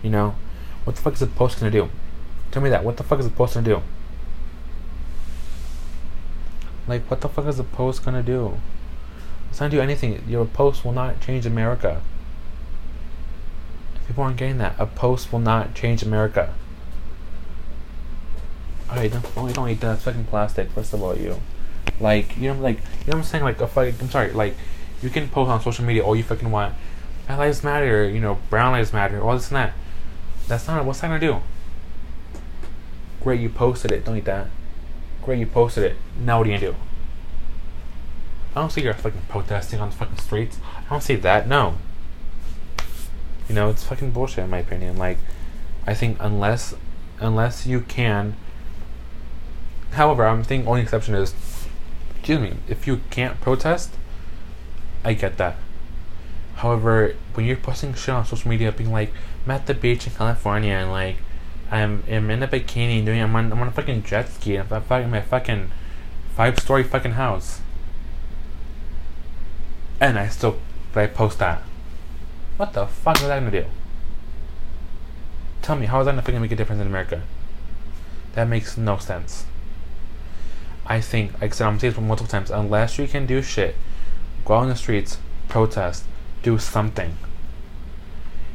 You 0.01 0.09
know, 0.09 0.35
what 0.83 0.95
the 0.95 1.01
fuck 1.01 1.13
is 1.13 1.21
a 1.21 1.27
post 1.27 1.59
gonna 1.59 1.71
do? 1.71 1.89
Tell 2.51 2.61
me 2.61 2.69
that. 2.69 2.83
What 2.83 2.97
the 2.97 3.03
fuck 3.03 3.19
is 3.19 3.25
a 3.25 3.29
post 3.29 3.55
gonna 3.55 3.65
do? 3.65 3.81
Like, 6.87 7.03
what 7.09 7.21
the 7.21 7.27
fuck 7.27 7.45
is 7.45 7.59
a 7.59 7.63
post 7.63 8.05
gonna 8.05 8.23
do? 8.23 8.59
It's 9.49 9.59
not 9.59 9.71
gonna 9.71 9.77
do 9.77 9.81
anything. 9.81 10.23
Your 10.27 10.45
post 10.45 10.85
will 10.85 10.93
not 10.93 11.19
change 11.19 11.45
America. 11.45 12.01
People 14.07 14.23
aren't 14.23 14.37
getting 14.37 14.57
that. 14.59 14.75
A 14.79 14.85
post 14.85 15.33
will 15.33 15.39
not 15.39 15.75
change 15.75 16.01
America. 16.01 16.53
Alright, 18.89 19.11
don't, 19.11 19.35
don't, 19.35 19.53
don't 19.53 19.69
eat 19.69 19.81
that. 19.81 19.99
Fucking 19.99 20.25
plastic. 20.25 20.71
First 20.71 20.93
of 20.93 21.03
all, 21.03 21.17
you. 21.17 21.41
Like, 21.99 22.37
you 22.37 22.53
know, 22.53 22.59
like, 22.59 22.77
you 22.77 22.83
know 22.83 22.89
what 23.05 23.15
I'm 23.17 23.23
saying? 23.23 23.43
Like, 23.43 23.59
a 23.61 23.67
fucking, 23.67 23.95
I'm 23.99 24.09
sorry, 24.09 24.31
like, 24.31 24.55
you 25.01 25.09
can 25.09 25.27
post 25.29 25.49
on 25.49 25.61
social 25.61 25.85
media 25.85 26.03
all 26.03 26.15
you 26.15 26.23
fucking 26.23 26.51
want. 26.51 26.75
Black 27.25 27.39
lives 27.39 27.63
matter, 27.63 28.07
you 28.09 28.19
know, 28.19 28.39
brown 28.49 28.71
lives 28.71 28.93
matter, 28.93 29.21
all 29.21 29.33
this 29.33 29.49
and 29.49 29.57
that. 29.57 29.73
That's 30.47 30.67
not, 30.67 30.85
what's 30.85 31.01
that 31.01 31.07
gonna 31.07 31.19
do? 31.19 31.41
Great, 33.21 33.41
you 33.41 33.49
posted 33.49 33.91
it. 33.91 34.05
Don't 34.05 34.17
eat 34.17 34.25
that. 34.25 34.47
Great, 35.23 35.39
you 35.39 35.45
posted 35.45 35.83
it. 35.83 35.97
Now 36.19 36.37
what 36.37 36.47
are 36.47 36.51
you 36.51 36.57
gonna 36.57 36.71
do? 36.71 36.77
I 38.55 38.61
don't 38.61 38.71
see 38.71 38.81
you 38.81 38.93
fucking 38.93 39.21
protesting 39.27 39.79
on 39.79 39.89
the 39.89 39.95
fucking 39.95 40.17
streets. 40.17 40.57
I 40.87 40.89
don't 40.89 41.03
see 41.03 41.15
that. 41.15 41.47
No. 41.47 41.75
You 43.49 43.55
know, 43.55 43.69
it's 43.69 43.83
fucking 43.83 44.11
bullshit 44.11 44.45
in 44.45 44.49
my 44.49 44.59
opinion. 44.59 44.97
Like, 44.97 45.17
I 45.85 45.93
think 45.93 46.17
unless, 46.19 46.73
unless 47.19 47.67
you 47.67 47.81
can. 47.81 48.35
However, 49.91 50.25
I'm 50.25 50.43
thinking 50.43 50.67
only 50.67 50.81
exception 50.81 51.13
is, 51.15 51.33
excuse 52.27 52.51
me, 52.51 52.57
if 52.67 52.85
you 52.85 52.99
can't 53.09 53.39
protest, 53.39 53.89
I 55.05 55.13
get 55.13 55.37
that. 55.37 55.55
However, 56.55 57.15
when 57.33 57.45
you're 57.45 57.55
posting 57.55 57.93
shit 57.93 58.09
on 58.09 58.25
social 58.25 58.49
media, 58.49 58.69
being 58.73 58.91
like, 58.91 59.13
I'm 59.45 59.51
at 59.51 59.65
the 59.65 59.73
beach 59.73 60.07
in 60.07 60.13
California 60.13 60.73
and 60.73 60.91
like, 60.91 61.15
I'm, 61.71 62.03
I'm 62.05 62.29
in 62.29 62.43
a 62.43 62.47
bikini 62.49 63.05
doing 63.05 63.21
I'm 63.21 63.33
on 63.33 63.49
I'm 63.49 63.61
on 63.61 63.69
a 63.69 63.71
fucking 63.71 64.03
jet 64.03 64.27
ski 64.27 64.57
and 64.57 64.69
I'm 64.69 64.81
fucking 64.81 65.09
my 65.09 65.21
fucking 65.21 65.71
five 66.35 66.59
story 66.59 66.83
fucking 66.83 67.13
house. 67.13 67.61
And 70.01 70.19
I 70.19 70.27
still 70.27 70.59
but 70.91 71.03
I 71.03 71.07
post 71.07 71.39
that. 71.39 71.61
What 72.57 72.73
the 72.73 72.87
fuck 72.87 73.21
is 73.21 73.27
that 73.27 73.39
gonna 73.39 73.51
do? 73.51 73.65
Tell 75.61 75.77
me, 75.77 75.85
how 75.85 76.01
is 76.01 76.07
that 76.07 76.25
gonna 76.25 76.41
make 76.41 76.51
a 76.51 76.57
difference 76.57 76.81
in 76.81 76.87
America? 76.87 77.21
That 78.33 78.49
makes 78.49 78.75
no 78.75 78.97
sense. 78.97 79.45
I 80.87 81.01
think, 81.01 81.33
like 81.33 81.51
I 81.51 81.55
said, 81.55 81.67
I'm 81.67 81.79
saying 81.79 81.93
this 81.93 82.01
multiple 82.01 82.29
times, 82.29 82.49
unless 82.49 82.97
you 82.97 83.07
can 83.07 83.25
do 83.25 83.41
shit, 83.41 83.75
go 84.45 84.55
out 84.55 84.63
on 84.63 84.69
the 84.69 84.75
streets, 84.75 85.19
protest, 85.47 86.05
do 86.43 86.57
something. 86.57 87.17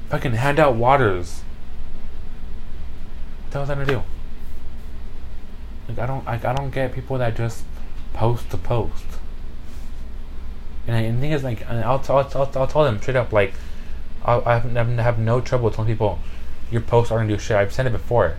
Fucking 0.08 0.32
hand 0.32 0.58
out 0.58 0.74
waters 0.74 1.42
the 3.52 3.58
hell 3.58 3.62
is 3.64 3.68
that 3.68 3.74
gonna 3.74 3.86
do? 3.86 4.02
Like 5.88 5.98
I 5.98 6.06
don't 6.06 6.24
like 6.24 6.44
I 6.44 6.54
don't 6.54 6.70
get 6.70 6.94
people 6.94 7.18
that 7.18 7.36
just 7.36 7.64
post 8.14 8.50
to 8.50 8.56
post. 8.56 9.04
And, 10.86 10.96
I, 10.96 11.00
and 11.00 11.18
the 11.18 11.20
thing 11.20 11.32
is 11.32 11.44
like 11.44 11.66
I'll, 11.68 12.02
I'll, 12.08 12.30
I'll, 12.34 12.52
I'll 12.54 12.66
tell 12.66 12.84
them 12.84 13.00
straight 13.00 13.16
up 13.16 13.32
like 13.32 13.52
I 14.24 14.54
have, 14.54 14.76
I 14.76 15.02
have 15.02 15.18
no 15.18 15.40
trouble 15.40 15.70
telling 15.70 15.90
people 15.90 16.18
your 16.70 16.80
posts 16.80 17.12
aren't 17.12 17.28
gonna 17.28 17.36
do 17.36 17.42
shit. 17.42 17.56
I've 17.56 17.72
said 17.72 17.86
it 17.86 17.92
before. 17.92 18.36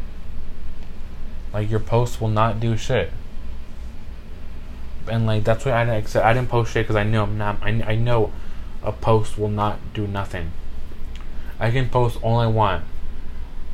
Like 1.53 1.69
your 1.69 1.79
posts 1.79 2.19
will 2.19 2.29
not 2.29 2.59
do 2.59 2.75
shit. 2.75 3.11
And 5.07 5.25
like 5.25 5.43
that's 5.43 5.65
why 5.65 5.73
I 5.73 5.85
didn't 5.85 6.15
I 6.15 6.33
didn't 6.33 6.49
post 6.49 6.73
shit 6.73 6.85
because 6.85 6.95
I 6.95 7.03
know 7.03 7.23
I'm 7.23 7.37
not 7.37 7.59
I, 7.61 7.69
I 7.85 7.95
know 7.95 8.31
a 8.81 8.91
post 8.91 9.37
will 9.37 9.49
not 9.49 9.79
do 9.93 10.07
nothing. 10.07 10.51
I 11.59 11.71
can 11.71 11.89
post 11.89 12.17
all 12.21 12.39
I 12.39 12.47
want 12.47 12.85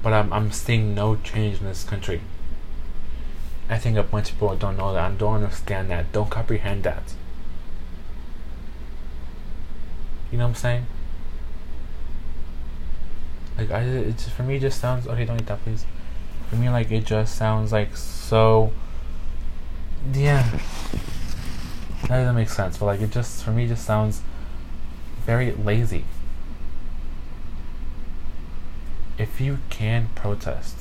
but 0.02 0.14
I'm, 0.14 0.32
I'm 0.32 0.52
seeing 0.52 0.96
no 0.96 1.18
change 1.18 1.60
in 1.60 1.66
this 1.66 1.84
country. 1.84 2.22
I 3.70 3.78
think 3.78 3.98
a 3.98 4.04
bunch 4.04 4.30
of 4.30 4.36
people 4.36 4.56
don't 4.56 4.78
know 4.78 4.94
that, 4.94 5.12
I 5.12 5.14
don't 5.14 5.36
understand 5.36 5.92
that, 5.92 6.12
don't 6.12 6.30
comprehend 6.30 6.84
that. 6.84 7.14
You 10.32 10.38
know 10.38 10.46
what 10.46 10.50
I'm 10.50 10.56
saying? 10.56 10.86
Like 13.58 13.72
I, 13.72 13.82
it 13.82 14.12
just 14.14 14.32
for 14.32 14.44
me 14.44 14.56
it 14.56 14.62
just 14.62 14.80
sounds 14.80 15.08
okay. 15.08 15.26
Don't 15.26 15.42
eat 15.42 15.48
that, 15.48 15.62
please. 15.64 15.86
For 16.50 16.56
me, 16.56 16.70
like 16.70 16.92
it 16.92 17.06
just 17.06 17.36
sounds 17.36 17.72
like 17.72 17.98
so. 17.98 18.72
Yeah, 20.14 20.60
that 22.04 22.10
doesn't 22.10 22.36
make 22.36 22.50
sense. 22.50 22.78
But 22.78 22.86
like 22.86 23.02
it 23.02 23.12
just 23.12 23.44
for 23.44 23.52
me 23.52 23.68
just 23.68 23.86
sounds 23.86 24.22
very 25.26 25.52
lazy 25.52 26.06
if 29.20 29.42
you 29.42 29.60
can 29.70 30.08
protest, 30.16 30.78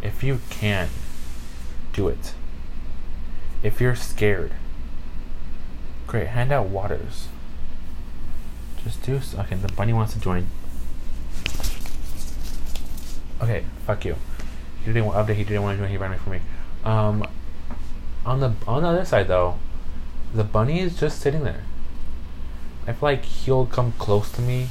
if 0.00 0.22
you 0.22 0.40
can, 0.48 0.88
do 1.92 2.08
it. 2.08 2.32
If 3.62 3.80
you're 3.80 3.96
scared, 3.96 4.52
great, 6.06 6.28
hand 6.28 6.52
out 6.52 6.68
waters. 6.68 7.28
Just 8.84 9.02
do 9.02 9.20
so. 9.20 9.40
Okay, 9.40 9.56
the 9.56 9.68
bunny 9.68 9.92
wants 9.92 10.12
to 10.14 10.20
join. 10.20 10.46
Okay, 13.42 13.64
fuck 13.84 14.04
you. 14.04 14.14
He 14.84 14.86
didn't 14.86 15.06
want 15.06 15.26
update. 15.26 15.34
He 15.34 15.44
didn't 15.44 15.62
want 15.62 15.76
to 15.76 15.82
join. 15.82 15.90
He 15.90 15.96
ran 15.96 16.12
away 16.12 16.20
from 16.20 16.32
me. 16.32 16.40
Um, 16.84 17.26
on 18.24 18.38
the 18.38 18.52
on 18.68 18.82
the 18.82 18.88
other 18.88 19.04
side 19.04 19.26
though, 19.26 19.58
the 20.34 20.44
bunny 20.44 20.80
is 20.80 20.98
just 20.98 21.20
sitting 21.20 21.44
there. 21.44 21.62
I 22.86 22.92
feel 22.92 22.98
like 23.02 23.24
he'll 23.24 23.66
come 23.66 23.92
close 23.92 24.30
to 24.32 24.40
me 24.40 24.68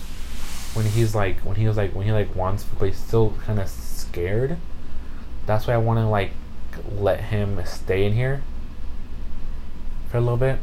when 0.75 0.85
he's 0.85 1.15
like 1.15 1.39
when 1.39 1.55
he 1.55 1.67
was 1.67 1.77
like 1.77 1.93
when 1.95 2.05
he 2.05 2.11
like 2.11 2.35
wants 2.35 2.65
but 2.65 2.85
he's 2.85 2.97
still 2.97 3.33
kind 3.45 3.59
of 3.59 3.67
scared 3.69 4.57
that's 5.45 5.67
why 5.67 5.73
i 5.73 5.77
want 5.77 5.97
to 5.97 6.05
like 6.05 6.31
let 6.91 7.21
him 7.21 7.61
stay 7.65 8.05
in 8.05 8.13
here 8.13 8.41
for 10.09 10.17
a 10.17 10.19
little 10.19 10.37
bit 10.37 10.59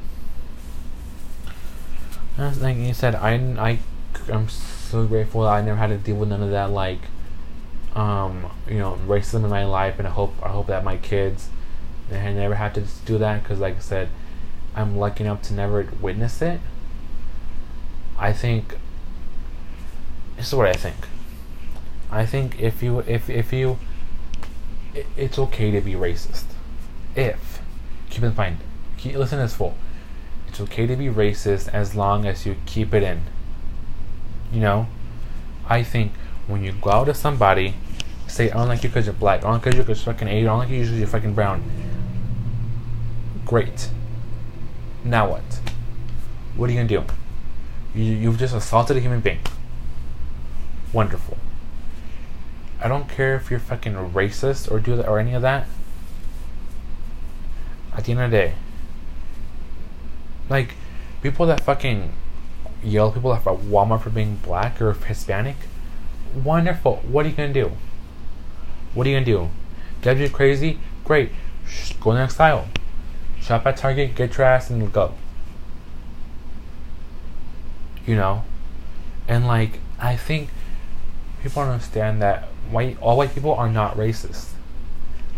and 2.36 2.60
like 2.60 2.76
you 2.76 2.92
said 2.92 3.14
i 3.14 3.32
i 3.58 3.78
i'm 4.30 4.48
so 4.48 5.06
grateful 5.06 5.42
that 5.42 5.48
i 5.48 5.62
never 5.62 5.78
had 5.78 5.88
to 5.88 5.96
deal 5.96 6.16
with 6.16 6.28
none 6.28 6.42
of 6.42 6.50
that 6.50 6.70
like 6.70 7.00
um 7.94 8.46
you 8.68 8.78
know 8.78 8.98
racism 9.06 9.44
in 9.44 9.50
my 9.50 9.64
life 9.64 9.98
and 9.98 10.06
i 10.06 10.10
hope 10.10 10.34
i 10.42 10.48
hope 10.48 10.66
that 10.66 10.84
my 10.84 10.96
kids 10.98 11.48
they 12.10 12.34
never 12.34 12.56
have 12.56 12.74
to 12.74 12.82
do 13.06 13.16
that 13.16 13.42
because 13.42 13.58
like 13.58 13.76
i 13.76 13.80
said 13.80 14.08
i'm 14.74 14.96
lucky 14.96 15.24
enough 15.24 15.42
to 15.42 15.52
never 15.52 15.88
witness 16.00 16.40
it 16.42 16.60
i 18.18 18.32
think 18.32 18.76
this 20.36 20.48
is 20.48 20.54
what 20.54 20.66
I 20.66 20.72
think. 20.72 20.96
I 22.10 22.26
think 22.26 22.60
if 22.60 22.82
you 22.82 23.00
if 23.00 23.30
if 23.30 23.52
you 23.52 23.78
it, 24.94 25.06
it's 25.16 25.38
okay 25.38 25.70
to 25.70 25.80
be 25.80 25.92
racist. 25.92 26.44
If 27.14 27.60
keep 28.10 28.22
in 28.24 28.34
mind, 28.34 28.58
keep, 28.96 29.14
listen 29.14 29.38
to 29.38 29.44
this 29.44 29.54
full. 29.54 29.76
It's 30.48 30.60
okay 30.60 30.86
to 30.86 30.96
be 30.96 31.06
racist 31.06 31.68
as 31.68 31.94
long 31.94 32.26
as 32.26 32.44
you 32.44 32.56
keep 32.66 32.92
it 32.92 33.02
in. 33.02 33.22
You 34.52 34.60
know, 34.60 34.86
I 35.68 35.82
think 35.82 36.12
when 36.46 36.64
you 36.64 36.72
go 36.72 36.90
out 36.90 37.04
to 37.04 37.14
somebody, 37.14 37.74
say 38.26 38.50
I 38.50 38.54
don't 38.54 38.68
like 38.68 38.82
you 38.82 38.90
because 38.90 39.06
you're 39.06 39.14
black, 39.14 39.44
I 39.44 39.50
don't 39.50 39.64
like 39.64 39.74
you 39.74 39.82
because 39.82 40.04
you're 40.04 40.12
fucking 40.12 40.28
Asian, 40.28 40.48
I 40.48 40.50
don't 40.50 40.58
like 40.58 40.68
you 40.70 40.80
because 40.80 40.98
you're 40.98 41.06
fucking 41.06 41.34
brown. 41.34 41.62
Great. 43.46 43.88
Now 45.04 45.30
what? 45.30 45.60
What 46.56 46.68
are 46.68 46.72
you 46.72 46.78
gonna 46.78 46.88
do? 46.88 47.04
You, 47.94 48.12
you've 48.14 48.38
just 48.38 48.54
assaulted 48.54 48.96
a 48.96 49.00
human 49.00 49.20
being 49.20 49.40
wonderful. 50.92 51.38
I 52.80 52.88
don't 52.88 53.08
care 53.08 53.34
if 53.36 53.50
you're 53.50 53.60
fucking 53.60 53.94
racist 53.94 54.70
or 54.70 54.80
do 54.80 54.96
that 54.96 55.08
or 55.08 55.18
any 55.18 55.34
of 55.34 55.42
that. 55.42 55.66
At 57.96 58.04
the 58.04 58.12
end 58.12 58.20
of 58.20 58.30
the 58.30 58.36
day, 58.36 58.54
like 60.48 60.74
people 61.22 61.46
that 61.46 61.60
fucking 61.60 62.12
yell 62.82 63.12
people 63.12 63.32
at 63.32 63.44
Walmart 63.44 64.02
for 64.02 64.10
being 64.10 64.36
black 64.36 64.80
or 64.80 64.92
Hispanic, 64.92 65.56
wonderful. 66.42 66.96
What 67.06 67.26
are 67.26 67.28
you 67.28 67.34
gonna 67.34 67.52
do? 67.52 67.72
What 68.94 69.06
are 69.06 69.10
you 69.10 69.16
gonna 69.16 69.26
do? 69.26 69.50
Get 70.00 70.16
you 70.18 70.28
crazy? 70.28 70.78
Great. 71.04 71.30
Go 72.00 72.12
next 72.12 72.40
aisle. 72.40 72.66
Shop 73.42 73.66
at 73.66 73.76
Target, 73.76 74.14
get 74.14 74.38
ass 74.38 74.70
and 74.70 74.92
go. 74.92 75.14
You 78.06 78.14
know? 78.14 78.44
And 79.26 79.46
like 79.46 79.80
I 79.98 80.16
think 80.16 80.48
people 81.42 81.62
understand 81.62 82.22
that 82.22 82.44
white 82.70 82.96
all 83.00 83.16
white 83.16 83.34
people 83.34 83.52
are 83.54 83.68
not 83.68 83.96
racist. 83.96 84.50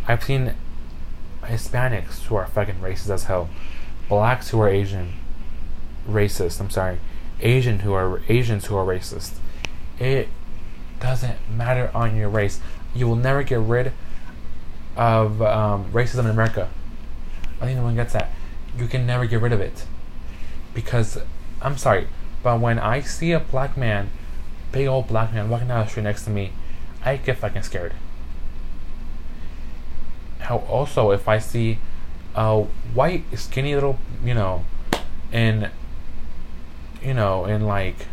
I've 0.07 0.23
seen 0.23 0.55
Hispanics 1.43 2.25
who 2.25 2.37
are 2.37 2.47
fucking 2.47 2.77
racist 2.77 3.11
as 3.11 3.25
hell. 3.25 3.49
Blacks 4.09 4.51
who 4.51 4.61
are 4.61 4.69
Asian 4.69 5.15
racist, 6.07 6.61
I'm 6.61 6.71
sorry. 6.71 6.99
Asian 7.41 7.81
who 7.81 7.95
are 7.95 8.21
Asians 8.29 8.67
who 8.67 8.77
are 8.77 8.85
racist. 8.85 9.33
It 9.99 10.29
doesn't 11.01 11.39
matter 11.51 11.91
on 11.95 12.17
your 12.17 12.29
race. 12.29 12.61
You 12.95 13.09
will 13.09 13.17
never 13.17 13.43
get 13.43 13.61
rid 13.61 13.93
of 14.97 15.41
um, 15.41 15.91
racism 15.93 16.21
in 16.21 16.27
America. 16.27 16.69
I 17.61 17.67
think 17.67 17.79
no 17.79 17.85
one 17.85 17.95
gets 17.95 18.13
that. 18.13 18.31
You 18.77 18.87
can 18.87 19.07
never 19.07 19.27
get 19.27 19.41
rid 19.41 19.53
of 19.53 19.61
it 19.61 19.85
because 20.75 21.19
I'm 21.63 21.79
sorry, 21.79 22.09
but 22.43 22.61
when 22.61 22.79
I 22.79 23.01
see 23.01 23.33
a 23.33 23.41
black 23.41 23.77
man, 23.77 24.11
big 24.73 24.87
old 24.87 25.07
black 25.07 25.33
man 25.33 25.49
walking 25.49 25.69
down 25.69 25.85
the 25.85 25.91
street 25.91 26.03
next 26.03 26.25
to 26.25 26.31
me, 26.31 26.53
I 27.05 27.17
get 27.17 27.39
fucking 27.39 27.63
scared. 27.63 27.95
How 30.41 30.59
also 30.59 31.11
if 31.13 31.29
I 31.29 31.39
see 31.39 31.79
a 32.35 32.63
white 32.93 33.25
skinny 33.39 33.75
little 33.75 33.99
you 34.25 34.35
know, 34.35 34.65
and 35.33 35.71
you 37.03 37.15
know, 37.15 37.45
and 37.45 37.67
like 37.67 38.07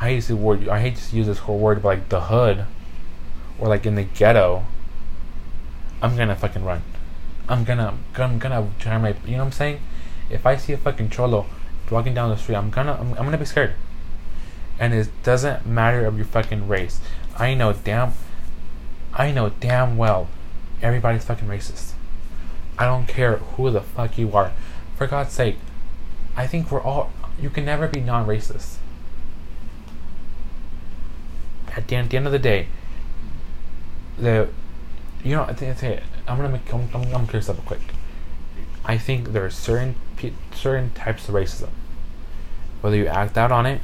I 0.00 0.10
hate 0.10 0.24
to 0.24 0.36
word 0.36 0.68
I 0.68 0.80
hate 0.80 0.96
to 0.96 1.16
use 1.16 1.26
this 1.26 1.38
whole 1.38 1.58
word, 1.58 1.82
but 1.82 1.88
like 1.88 2.08
the 2.08 2.22
hood 2.22 2.66
or 3.58 3.68
like 3.68 3.86
in 3.86 3.94
the 3.94 4.04
ghetto, 4.04 4.64
I'm 6.02 6.16
gonna 6.16 6.36
fucking 6.36 6.64
run. 6.64 6.82
I'm 7.50 7.64
gonna 7.64 7.98
I'm 8.16 8.38
gonna 8.38 8.70
try 8.78 8.96
my 8.96 9.16
you 9.26 9.32
know 9.32 9.38
what 9.38 9.46
I'm 9.46 9.52
saying? 9.52 9.80
If 10.30 10.46
I 10.46 10.56
see 10.56 10.72
a 10.72 10.76
fucking 10.78 11.10
cholo 11.10 11.46
walking 11.90 12.14
down 12.14 12.30
the 12.30 12.36
street, 12.36 12.54
I'm 12.54 12.70
gonna 12.70 12.92
I'm, 12.92 13.08
I'm 13.14 13.24
gonna 13.24 13.38
be 13.38 13.44
scared. 13.44 13.74
And 14.78 14.94
it 14.94 15.08
doesn't 15.24 15.66
matter 15.66 16.06
of 16.06 16.16
your 16.16 16.26
fucking 16.26 16.68
race. 16.68 17.00
I 17.36 17.54
know 17.54 17.72
damn 17.72 18.12
I 19.12 19.32
know 19.32 19.50
damn 19.58 19.96
well 19.96 20.28
everybody's 20.80 21.24
fucking 21.24 21.48
racist. 21.48 21.94
I 22.78 22.84
don't 22.84 23.08
care 23.08 23.38
who 23.38 23.68
the 23.70 23.80
fuck 23.80 24.16
you 24.16 24.32
are. 24.32 24.52
For 24.96 25.08
God's 25.08 25.32
sake, 25.32 25.56
I 26.36 26.46
think 26.46 26.70
we're 26.70 26.80
all 26.80 27.10
you 27.38 27.50
can 27.50 27.64
never 27.64 27.88
be 27.88 28.00
non-racist. 28.00 28.76
At 31.76 31.88
the, 31.88 31.96
at 31.96 32.10
the 32.10 32.16
end 32.16 32.26
of 32.26 32.32
the 32.32 32.38
day, 32.38 32.68
the 34.16 34.48
you 35.24 35.34
know 35.34 35.42
I 35.42 35.52
think, 35.52 35.72
I 35.72 35.74
think 35.74 36.02
I'm 36.30 36.36
gonna 36.36 36.48
make 36.48 36.72
I'm, 36.72 36.88
I'm, 36.94 37.14
I'm 37.14 37.26
clear 37.26 37.42
something 37.42 37.64
quick. 37.64 37.80
I 38.84 38.96
think 38.96 39.32
there 39.32 39.44
are 39.44 39.50
certain 39.50 39.94
certain 40.54 40.90
types 40.90 41.28
of 41.28 41.34
racism. 41.34 41.70
Whether 42.80 42.96
you 42.96 43.06
act 43.06 43.36
out 43.36 43.52
on 43.52 43.66
it, 43.66 43.80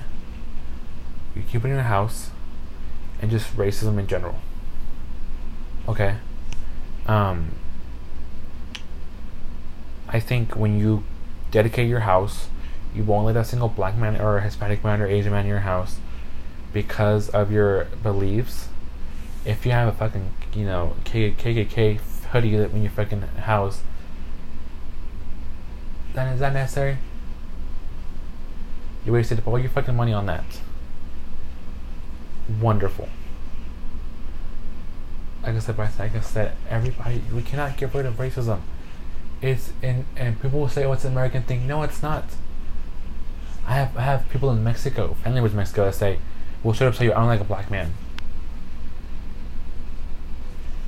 you 1.35 1.43
keep 1.43 1.65
it 1.65 1.69
in 1.69 1.75
your 1.75 1.83
house, 1.83 2.31
and 3.21 3.31
just 3.31 3.55
racism 3.57 3.99
in 3.99 4.07
general. 4.07 4.37
Okay. 5.89 6.17
Um. 7.07 7.53
I 10.09 10.21
think 10.21 10.55
when 10.55 10.79
you 10.79 11.03
dedicate 11.51 11.89
your 11.89 12.01
house 12.01 12.49
you 12.97 13.05
won't 13.05 13.27
let 13.27 13.37
a 13.37 13.45
single 13.45 13.69
black 13.69 13.95
man 13.97 14.19
or 14.19 14.39
a 14.39 14.41
Hispanic 14.41 14.83
man 14.83 15.03
or 15.03 15.07
Asian 15.07 15.33
man 15.33 15.43
in 15.43 15.49
your 15.49 15.61
house 15.61 15.99
because 16.73 17.29
of 17.29 17.53
your 17.53 17.85
beliefs. 18.03 18.69
If 19.45 19.67
you 19.67 19.73
have 19.73 19.89
a 19.89 19.93
fucking, 19.93 20.33
you 20.55 20.65
know, 20.65 20.97
KKK 21.05 22.01
hoodie 22.41 22.55
in 22.55 22.83
your 22.83 22.91
fucking 22.91 23.23
house, 23.23 23.81
then 26.15 26.29
is 26.29 26.41
that 26.41 26.53
necessary? 26.53 26.99
You 29.05 29.13
wasted 29.13 29.43
all 29.47 29.59
your 29.59 29.71
fucking 29.71 29.95
money 29.95 30.13
on 30.13 30.27
that. 30.27 30.45
Wonderful. 32.61 33.09
Like 35.43 35.55
I 35.55 35.59
said, 35.61 35.79
like 35.79 36.15
I 36.15 36.21
said, 36.21 36.57
everybody, 36.69 37.23
we 37.33 37.43
cannot 37.43 37.77
get 37.77 37.95
rid 37.95 38.07
of 38.07 38.15
racism. 38.15 38.61
It's 39.41 39.73
in, 39.83 40.07
and 40.17 40.41
people 40.41 40.61
will 40.61 40.69
say, 40.69 40.85
"Oh, 40.85 40.93
it's 40.93 41.05
an 41.05 41.13
American 41.13 41.43
thing." 41.43 41.67
No, 41.67 41.83
it's 41.83 42.03
not. 42.03 42.25
I 43.67 43.75
have 43.75 43.97
I 43.97 44.01
have 44.03 44.29
people 44.31 44.51
in 44.51 44.65
Mexico, 44.65 45.15
family 45.23 45.43
in 45.43 45.55
Mexico 45.55 45.85
that 45.85 45.95
say, 45.95 46.19
"Will 46.63 46.75
straight 46.75 46.89
up 46.89 46.95
tell 46.95 47.07
you 47.07 47.13
I 47.13 47.17
don't 47.17 47.27
like 47.27 47.41
a 47.41 47.45
black 47.45 47.71
man." 47.71 47.93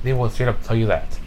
They 0.03 0.13
will 0.13 0.29
straight 0.29 0.49
up 0.49 0.63
tell 0.63 0.75
you 0.75 0.87
that. 0.87 1.18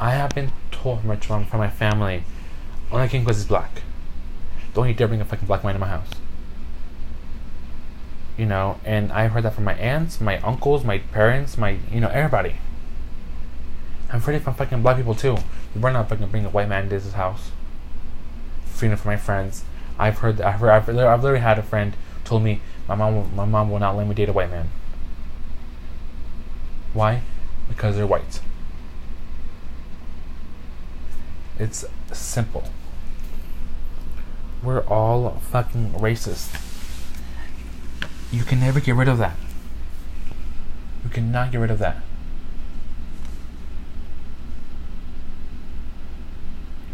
I 0.00 0.12
have 0.12 0.30
been 0.30 0.50
told 0.72 1.00
from 1.00 1.08
my 1.08 1.16
from, 1.16 1.46
my 1.52 1.70
family, 1.70 2.24
only 2.90 3.08
king 3.08 3.22
because 3.22 3.36
he's 3.36 3.46
black. 3.46 3.82
Don't 4.74 4.88
you 4.88 4.94
dare 4.94 5.06
bring 5.06 5.20
a 5.20 5.24
fucking 5.24 5.46
black 5.46 5.62
man 5.62 5.74
in 5.74 5.80
my 5.80 5.88
house. 5.88 6.10
You 8.36 8.46
know, 8.46 8.80
and 8.84 9.12
I 9.12 9.28
heard 9.28 9.44
that 9.44 9.54
from 9.54 9.64
my 9.64 9.74
aunts, 9.74 10.20
my 10.20 10.38
uncles, 10.38 10.84
my 10.84 10.98
parents, 10.98 11.58
my 11.58 11.78
you 11.92 12.00
know 12.00 12.08
everybody. 12.08 12.56
I'm 14.08 14.16
afraid 14.16 14.42
from 14.42 14.54
fucking 14.54 14.82
black 14.82 14.96
people 14.96 15.14
too. 15.14 15.36
You 15.74 15.80
better 15.80 15.92
not 15.92 16.08
fucking 16.08 16.26
bring 16.28 16.46
a 16.46 16.50
white 16.50 16.68
man 16.68 16.84
into 16.84 16.98
this 16.98 17.12
house 17.12 17.50
freedom 18.80 18.96
for 18.96 19.08
my 19.08 19.16
friends. 19.16 19.62
I've 19.98 20.18
heard, 20.18 20.38
that. 20.38 20.46
I've, 20.46 20.60
heard, 20.60 20.70
I've, 20.70 20.88
I've 20.88 21.22
literally 21.22 21.42
had 21.42 21.58
a 21.58 21.62
friend 21.62 21.94
told 22.24 22.42
me 22.42 22.62
my 22.88 22.94
mom, 22.94 23.36
my 23.36 23.44
mom 23.44 23.70
will 23.70 23.78
not 23.78 23.94
let 23.94 24.08
me 24.08 24.14
date 24.14 24.30
a 24.30 24.32
white 24.32 24.50
man. 24.50 24.70
Why? 26.94 27.20
Because 27.68 27.96
they're 27.96 28.06
white. 28.06 28.40
It's 31.60 31.84
simple. 32.10 32.64
We're 34.62 34.80
all 34.86 35.28
fucking 35.50 35.92
racist. 35.92 36.58
You 38.32 38.44
can 38.44 38.60
never 38.60 38.80
get 38.80 38.94
rid 38.94 39.08
of 39.08 39.18
that. 39.18 39.36
You 41.04 41.10
cannot 41.10 41.52
get 41.52 41.58
rid 41.58 41.70
of 41.70 41.78
that. 41.80 42.02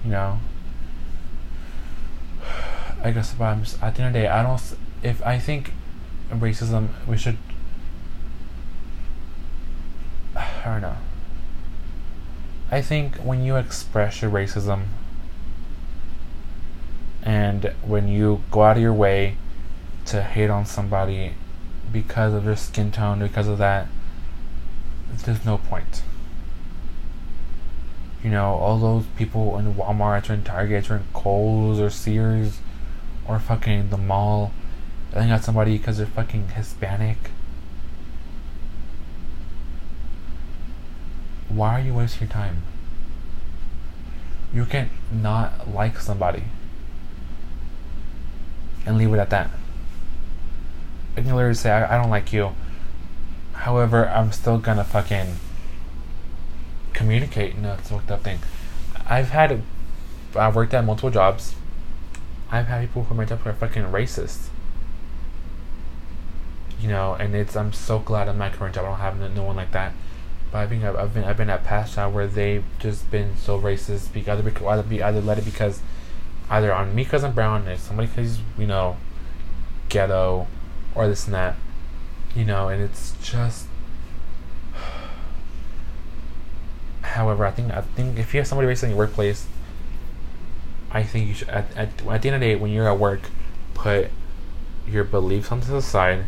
You 0.04 0.10
know, 0.10 0.40
I 3.04 3.12
guess 3.12 3.34
but 3.34 3.44
I'm 3.44 3.62
at 3.82 3.94
the 3.94 4.02
end 4.02 4.08
of 4.08 4.12
the 4.14 4.18
day, 4.18 4.26
I 4.26 4.42
don't. 4.42 4.60
If 5.04 5.24
I 5.24 5.38
think 5.38 5.74
racism, 6.28 6.88
we 7.06 7.16
should. 7.16 7.38
I 10.36 10.62
don't 10.64 10.80
know. 10.80 10.96
I 12.70 12.82
think 12.82 13.16
when 13.16 13.44
you 13.44 13.56
express 13.56 14.22
your 14.22 14.30
racism 14.30 14.86
and 17.22 17.72
when 17.84 18.08
you 18.08 18.42
go 18.50 18.62
out 18.62 18.76
of 18.76 18.82
your 18.82 18.92
way 18.92 19.36
to 20.06 20.22
hate 20.22 20.50
on 20.50 20.66
somebody 20.66 21.34
because 21.92 22.34
of 22.34 22.44
their 22.44 22.56
skin 22.56 22.90
tone, 22.90 23.20
because 23.20 23.46
of 23.46 23.58
that, 23.58 23.86
there's 25.24 25.44
no 25.44 25.58
point. 25.58 26.02
You 28.22 28.30
know, 28.30 28.54
all 28.54 28.78
those 28.78 29.04
people 29.16 29.56
in 29.58 29.74
Walmart 29.74 30.28
or 30.28 30.34
in 30.34 30.42
Target 30.42 30.90
or 30.90 30.96
in 30.96 31.04
Kohl's 31.12 31.78
or 31.78 31.90
Sears 31.90 32.58
or 33.28 33.38
fucking 33.38 33.90
the 33.90 33.96
mall 33.96 34.52
yelling 35.12 35.30
at 35.30 35.44
somebody 35.44 35.78
because 35.78 35.98
they're 35.98 36.06
fucking 36.06 36.48
Hispanic. 36.48 37.30
Why 41.56 41.80
are 41.80 41.82
you 41.82 41.94
wasting 41.94 42.28
your 42.28 42.32
time? 42.32 42.62
You 44.52 44.64
can 44.64 44.90
not 45.10 45.72
like 45.72 45.98
somebody 45.98 46.44
and 48.84 48.96
leave 48.96 49.12
it 49.12 49.18
at 49.18 49.30
that. 49.30 49.50
I 51.16 51.22
can 51.22 51.34
literally 51.34 51.54
say, 51.54 51.70
I, 51.70 51.96
I 51.96 52.00
don't 52.00 52.10
like 52.10 52.32
you. 52.32 52.54
However, 53.52 54.08
I'm 54.08 54.32
still 54.32 54.58
gonna 54.58 54.84
fucking 54.84 55.36
communicate. 56.92 57.56
No, 57.56 57.74
it's 57.74 57.90
a 57.90 57.94
fucked 57.94 58.10
up 58.10 58.22
thing. 58.22 58.38
I've 59.08 59.30
had, 59.30 59.62
I've 60.34 60.54
worked 60.54 60.74
at 60.74 60.84
multiple 60.84 61.10
jobs 61.10 61.54
I've 62.50 62.66
had 62.66 62.80
people 62.82 63.04
from 63.04 63.16
my 63.16 63.24
job 63.24 63.40
who 63.40 63.50
are 63.50 63.54
fucking 63.54 63.84
racist. 63.84 64.48
You 66.80 66.88
know, 66.88 67.14
and 67.14 67.34
it's 67.34 67.56
I'm 67.56 67.72
so 67.72 67.98
glad 67.98 68.28
I'm 68.28 68.38
not 68.38 68.52
current 68.52 68.74
job. 68.74 68.84
I 68.84 68.88
don't 68.88 69.00
have 69.00 69.18
no, 69.18 69.28
no 69.28 69.42
one 69.42 69.56
like 69.56 69.72
that. 69.72 69.92
But 70.50 70.58
I 70.58 70.66
think 70.66 70.84
I've, 70.84 70.96
I've 70.96 71.14
been 71.14 71.24
I've 71.24 71.36
been 71.36 71.50
at 71.50 71.64
past 71.64 71.94
job 71.94 72.14
where 72.14 72.26
they've 72.26 72.64
just 72.78 73.10
been 73.10 73.36
so 73.36 73.60
racist 73.60 74.12
because 74.12 74.40
either 74.40 74.66
either 74.66 74.82
be 74.82 75.02
either 75.02 75.20
let 75.20 75.38
it 75.38 75.44
because 75.44 75.80
either 76.48 76.72
on 76.72 76.94
me 76.94 77.04
because 77.04 77.24
I'm 77.24 77.32
brown 77.32 77.66
or 77.66 77.76
somebody 77.76 78.08
because 78.08 78.38
you 78.56 78.66
know 78.66 78.96
ghetto 79.88 80.46
or 80.94 81.08
this 81.08 81.26
and 81.26 81.34
that. 81.34 81.56
You 82.34 82.44
know, 82.44 82.68
and 82.68 82.82
it's 82.82 83.14
just. 83.22 83.66
However, 87.02 87.44
I 87.46 87.50
think 87.50 87.72
I 87.72 87.80
think 87.80 88.18
if 88.18 88.34
you 88.34 88.40
have 88.40 88.46
somebody 88.46 88.68
racist 88.68 88.84
in 88.84 88.90
your 88.90 88.98
workplace, 88.98 89.46
I 90.90 91.02
think 91.02 91.28
you 91.28 91.34
should 91.34 91.48
at, 91.48 91.76
at, 91.76 91.88
at 92.06 92.22
the 92.22 92.28
end 92.28 92.34
of 92.36 92.40
the 92.40 92.46
day 92.46 92.56
when 92.56 92.70
you're 92.70 92.88
at 92.88 92.98
work, 92.98 93.20
put 93.74 94.10
your 94.86 95.04
beliefs 95.04 95.50
onto 95.50 95.68
the 95.68 95.82
side, 95.82 96.24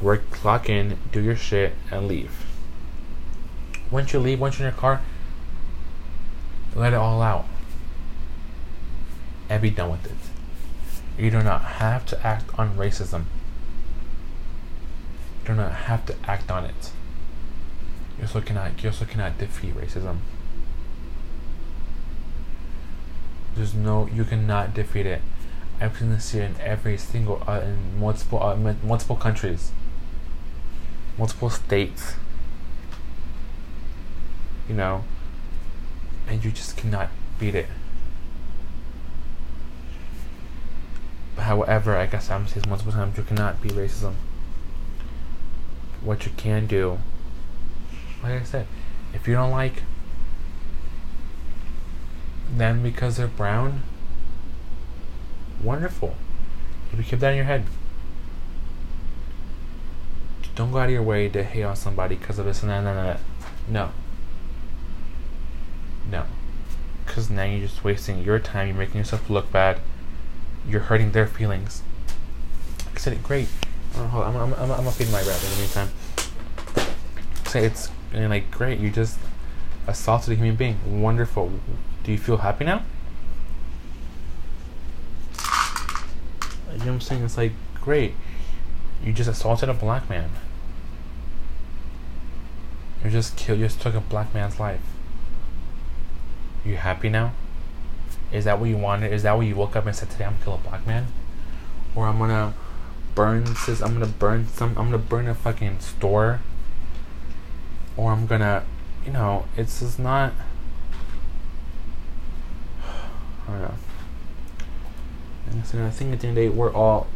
work 0.00 0.30
clock 0.30 0.68
in, 0.68 0.98
do 1.12 1.20
your 1.20 1.36
shit, 1.36 1.74
and 1.90 2.06
leave. 2.06 2.46
Once 3.90 4.12
you 4.12 4.18
leave, 4.18 4.40
once 4.40 4.58
you're 4.58 4.68
in 4.68 4.74
your 4.74 4.80
car, 4.80 5.00
let 6.74 6.92
it 6.92 6.96
all 6.96 7.22
out. 7.22 7.46
And 9.48 9.60
be 9.60 9.70
done 9.70 9.90
with 9.90 10.06
it. 10.06 11.22
You 11.22 11.30
do 11.30 11.42
not 11.42 11.62
have 11.62 12.06
to 12.06 12.26
act 12.26 12.56
on 12.58 12.76
racism. 12.76 13.24
You 15.42 15.48
do 15.48 15.54
not 15.54 15.72
have 15.72 16.06
to 16.06 16.14
act 16.24 16.50
on 16.50 16.64
it. 16.64 16.92
You 18.16 18.24
also 18.24 18.40
cannot 18.40 18.82
you 18.82 18.90
also 18.90 19.04
cannot 19.04 19.38
defeat 19.38 19.74
racism. 19.74 20.18
There's 23.56 23.74
no 23.74 24.08
you 24.12 24.24
cannot 24.24 24.72
defeat 24.74 25.06
it. 25.06 25.22
I've 25.80 25.98
seen 25.98 26.10
this 26.10 26.30
here 26.30 26.44
in 26.44 26.54
every 26.60 26.96
single 26.96 27.42
uh, 27.46 27.60
in 27.60 27.98
multiple 27.98 28.42
uh, 28.42 28.54
multiple 28.54 29.16
countries, 29.16 29.72
multiple 31.18 31.50
states. 31.50 32.14
You 34.70 34.76
know, 34.76 35.02
and 36.28 36.44
you 36.44 36.52
just 36.52 36.76
cannot 36.76 37.08
beat 37.40 37.56
it. 37.56 37.66
However, 41.36 41.96
I 41.96 42.06
guess 42.06 42.30
I'm 42.30 42.46
saying 42.46 42.66
multiple 42.68 42.92
times 42.92 43.18
you 43.18 43.24
cannot 43.24 43.60
beat 43.60 43.72
racism. 43.72 44.14
What 46.04 46.24
you 46.24 46.30
can 46.36 46.68
do, 46.68 47.00
like 48.22 48.40
I 48.40 48.44
said, 48.44 48.68
if 49.12 49.26
you 49.26 49.34
don't 49.34 49.50
like 49.50 49.82
them 52.56 52.80
because 52.84 53.16
they're 53.16 53.26
brown, 53.26 53.82
wonderful. 55.60 56.14
If 56.92 56.98
you 56.98 57.04
keep 57.04 57.18
that 57.18 57.30
in 57.30 57.38
your 57.38 57.46
head, 57.46 57.64
don't 60.54 60.70
go 60.70 60.78
out 60.78 60.84
of 60.84 60.90
your 60.92 61.02
way 61.02 61.28
to 61.28 61.42
hate 61.42 61.64
on 61.64 61.74
somebody 61.74 62.14
because 62.14 62.38
of 62.38 62.44
this 62.44 62.62
and 62.62 62.70
that 62.70 62.86
and 62.86 62.86
that. 62.86 63.20
No. 63.68 63.86
No. 63.86 63.90
Because 67.20 67.36
now 67.36 67.44
you're 67.44 67.68
just 67.68 67.84
wasting 67.84 68.22
your 68.22 68.38
time. 68.38 68.68
You're 68.68 68.76
making 68.78 68.96
yourself 68.96 69.28
look 69.28 69.52
bad. 69.52 69.82
You're 70.66 70.80
hurting 70.80 71.12
their 71.12 71.26
feelings. 71.26 71.82
I 72.94 72.98
said 72.98 73.12
it 73.12 73.22
great. 73.22 73.48
Oh, 73.94 74.04
hold 74.06 74.24
on. 74.24 74.36
I'm, 74.36 74.40
I'm, 74.40 74.54
I'm, 74.54 74.70
I'm 74.70 74.78
gonna 74.78 74.90
feed 74.90 75.12
my 75.12 75.18
rabbit 75.18 75.44
in 75.44 75.50
the 75.50 75.56
meantime. 75.58 75.90
Say 77.44 77.66
it's 77.66 77.90
and 78.14 78.30
like 78.30 78.50
great. 78.50 78.80
You 78.80 78.88
just 78.88 79.18
assaulted 79.86 80.32
a 80.32 80.36
human 80.36 80.56
being. 80.56 81.02
Wonderful. 81.02 81.52
Do 82.04 82.10
you 82.10 82.16
feel 82.16 82.38
happy 82.38 82.64
now? 82.64 82.84
You 86.72 86.78
know 86.78 86.84
what 86.84 86.86
I'm 86.86 87.00
saying? 87.02 87.22
It's 87.22 87.36
like 87.36 87.52
great. 87.74 88.14
You 89.04 89.12
just 89.12 89.28
assaulted 89.28 89.68
a 89.68 89.74
black 89.74 90.08
man. 90.08 90.30
You 93.04 93.10
just 93.10 93.36
killed. 93.36 93.58
You 93.58 93.66
just 93.66 93.82
took 93.82 93.94
a 93.94 94.00
black 94.00 94.32
man's 94.32 94.58
life. 94.58 94.80
You 96.64 96.76
happy 96.76 97.08
now? 97.08 97.32
Is 98.32 98.44
that 98.44 98.60
what 98.60 98.68
you 98.68 98.76
wanted? 98.76 99.12
Is 99.12 99.22
that 99.24 99.36
what 99.36 99.46
you 99.46 99.56
woke 99.56 99.76
up 99.76 99.86
and 99.86 99.96
said 99.96 100.10
today? 100.10 100.24
I'm 100.24 100.32
gonna 100.32 100.44
kill 100.44 100.54
a 100.54 100.58
black 100.58 100.86
man, 100.86 101.08
or 101.94 102.06
I'm 102.06 102.18
gonna 102.18 102.54
burn 103.14 103.44
this. 103.66 103.80
I'm 103.80 103.94
gonna 103.94 104.06
burn 104.06 104.46
some. 104.48 104.70
I'm 104.70 104.90
gonna 104.90 104.98
burn 104.98 105.26
a 105.26 105.34
fucking 105.34 105.80
store, 105.80 106.40
or 107.96 108.12
I'm 108.12 108.26
gonna, 108.26 108.64
you 109.04 109.12
know, 109.12 109.46
it's 109.56 109.80
just 109.80 109.98
not. 109.98 110.32
I 113.48 113.50
don't 113.52 113.62
know. 113.62 113.74
And 115.50 115.66
so 115.66 115.84
I 115.84 115.90
think 115.90 116.12
at 116.12 116.20
the 116.20 116.28
end 116.28 116.38
of 116.38 116.44
the 116.44 116.50
day, 116.50 116.56
we're 116.56 116.72
all 116.72 117.08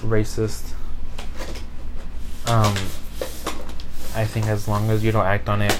racist. 0.00 0.72
Um, 2.46 2.74
I 4.14 4.24
think 4.24 4.46
as 4.46 4.66
long 4.66 4.90
as 4.90 5.04
you 5.04 5.12
don't 5.12 5.26
act 5.26 5.48
on 5.48 5.60
it, 5.60 5.78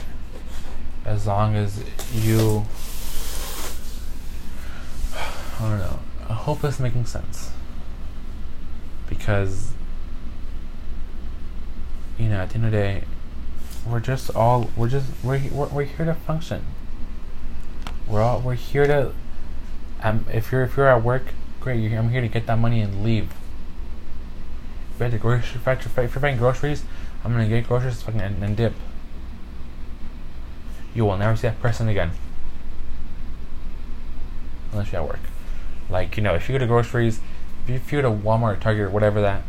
as 1.04 1.26
long 1.26 1.54
as 1.54 1.82
you 2.14 2.66
I 5.62 5.68
don't 5.68 5.78
know. 5.78 6.00
I 6.28 6.32
hope 6.32 6.64
it's 6.64 6.80
making 6.80 7.06
sense. 7.06 7.52
Because, 9.08 9.72
you 12.18 12.28
know, 12.28 12.40
at 12.40 12.48
the 12.48 12.56
end 12.56 12.64
of 12.64 12.72
the 12.72 12.76
day, 12.76 13.04
we're 13.86 14.00
just 14.00 14.34
all, 14.34 14.70
we're 14.76 14.88
just, 14.88 15.06
we're, 15.22 15.40
we're, 15.52 15.68
we're 15.68 15.84
here 15.84 16.04
to 16.06 16.14
function. 16.14 16.64
We're 18.08 18.22
all, 18.22 18.40
we're 18.40 18.54
here 18.54 18.86
to, 18.86 19.12
um, 20.02 20.26
if 20.32 20.50
you're, 20.50 20.64
if 20.64 20.76
you're 20.76 20.88
at 20.88 21.04
work, 21.04 21.26
great, 21.60 21.78
you're, 21.78 21.96
I'm 21.96 22.10
here 22.10 22.22
to 22.22 22.28
get 22.28 22.46
that 22.46 22.58
money 22.58 22.80
and 22.80 23.04
leave. 23.04 23.32
If 24.94 24.98
you're 24.98 25.06
at 25.06 25.12
the 25.12 25.18
grocery, 25.18 25.60
if 25.64 25.96
you're 25.96 26.20
buying 26.20 26.38
groceries, 26.38 26.82
I'm 27.24 27.30
gonna 27.30 27.48
get 27.48 27.68
groceries 27.68 28.02
fucking 28.02 28.20
and, 28.20 28.42
and 28.42 28.56
dip. 28.56 28.72
You 30.92 31.04
will 31.04 31.16
never 31.16 31.36
see 31.36 31.46
that 31.46 31.60
person 31.62 31.88
again. 31.88 32.10
Unless 34.72 34.90
you're 34.90 35.02
at 35.02 35.08
work. 35.08 35.20
Like, 35.92 36.16
you 36.16 36.22
know, 36.22 36.34
if 36.34 36.48
you 36.48 36.54
go 36.54 36.58
to 36.58 36.66
groceries, 36.66 37.20
if 37.68 37.92
you 37.92 38.00
go 38.00 38.10
to 38.10 38.16
Walmart, 38.16 38.60
Target, 38.60 38.86
or 38.86 38.90
whatever 38.90 39.20
that, 39.20 39.42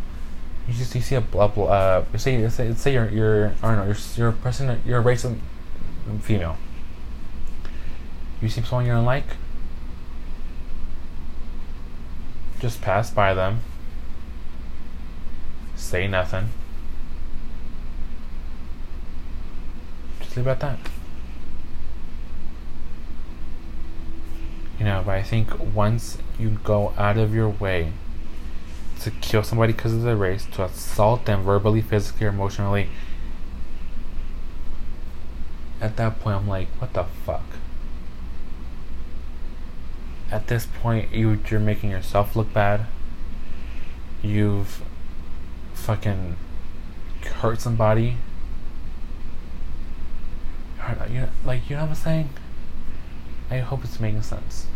you 0.67 0.73
just 0.73 0.93
you 0.93 1.01
see 1.01 1.15
a 1.15 1.21
blah 1.21 1.47
blah. 1.47 1.65
Uh, 1.65 2.17
say 2.17 2.47
say 2.49 2.73
say 2.73 2.93
you're 2.93 3.09
you're 3.09 3.53
I 3.63 3.75
don't 3.75 3.77
know 3.77 3.85
you're 3.85 3.97
you're 4.15 4.29
a 4.29 4.33
person 4.33 4.81
you're 4.85 4.99
a 4.99 5.01
race 5.01 5.25
female. 6.21 6.57
You 8.41 8.49
see 8.49 8.61
someone 8.61 8.85
you 8.85 8.91
don't 8.91 9.05
like, 9.05 9.23
just 12.59 12.81
pass 12.81 13.09
by 13.09 13.33
them. 13.33 13.61
Say 15.75 16.07
nothing. 16.07 16.49
Just 20.19 20.35
leave 20.35 20.47
it 20.47 20.51
at 20.51 20.59
that. 20.59 20.79
You 24.83 24.89
know, 24.89 25.01
but 25.05 25.13
I 25.13 25.23
think 25.23 25.57
once 25.73 26.17
you 26.37 26.59
go 26.61 26.93
out 26.97 27.17
of 27.17 27.33
your 27.33 27.47
way 27.47 27.93
to 28.99 29.11
kill 29.11 29.41
somebody 29.41 29.71
because 29.71 29.93
of 29.93 30.01
their 30.01 30.17
race, 30.17 30.45
to 30.55 30.65
assault 30.65 31.23
them 31.23 31.43
verbally, 31.43 31.81
physically, 31.81 32.25
or 32.25 32.29
emotionally, 32.31 32.89
at 35.79 35.95
that 35.95 36.19
point, 36.19 36.35
I'm 36.35 36.49
like, 36.49 36.67
what 36.79 36.91
the 36.91 37.05
fuck? 37.05 37.45
At 40.29 40.47
this 40.47 40.65
point, 40.65 41.13
you, 41.13 41.39
you're 41.49 41.61
making 41.61 41.89
yourself 41.89 42.35
look 42.35 42.51
bad. 42.51 42.85
You've 44.21 44.83
fucking 45.75 46.35
hurt 47.39 47.61
somebody. 47.61 48.17
You 51.09 51.21
know, 51.21 51.29
like, 51.45 51.69
you 51.69 51.77
know 51.77 51.83
what 51.83 51.91
I'm 51.91 51.95
saying? 51.95 52.29
I 53.49 53.59
hope 53.59 53.83
it's 53.83 53.99
making 53.99 54.23
sense 54.23 54.67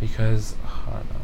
because 0.00 0.54
I 0.64 0.92
don't 0.92 1.10
know. 1.10 1.20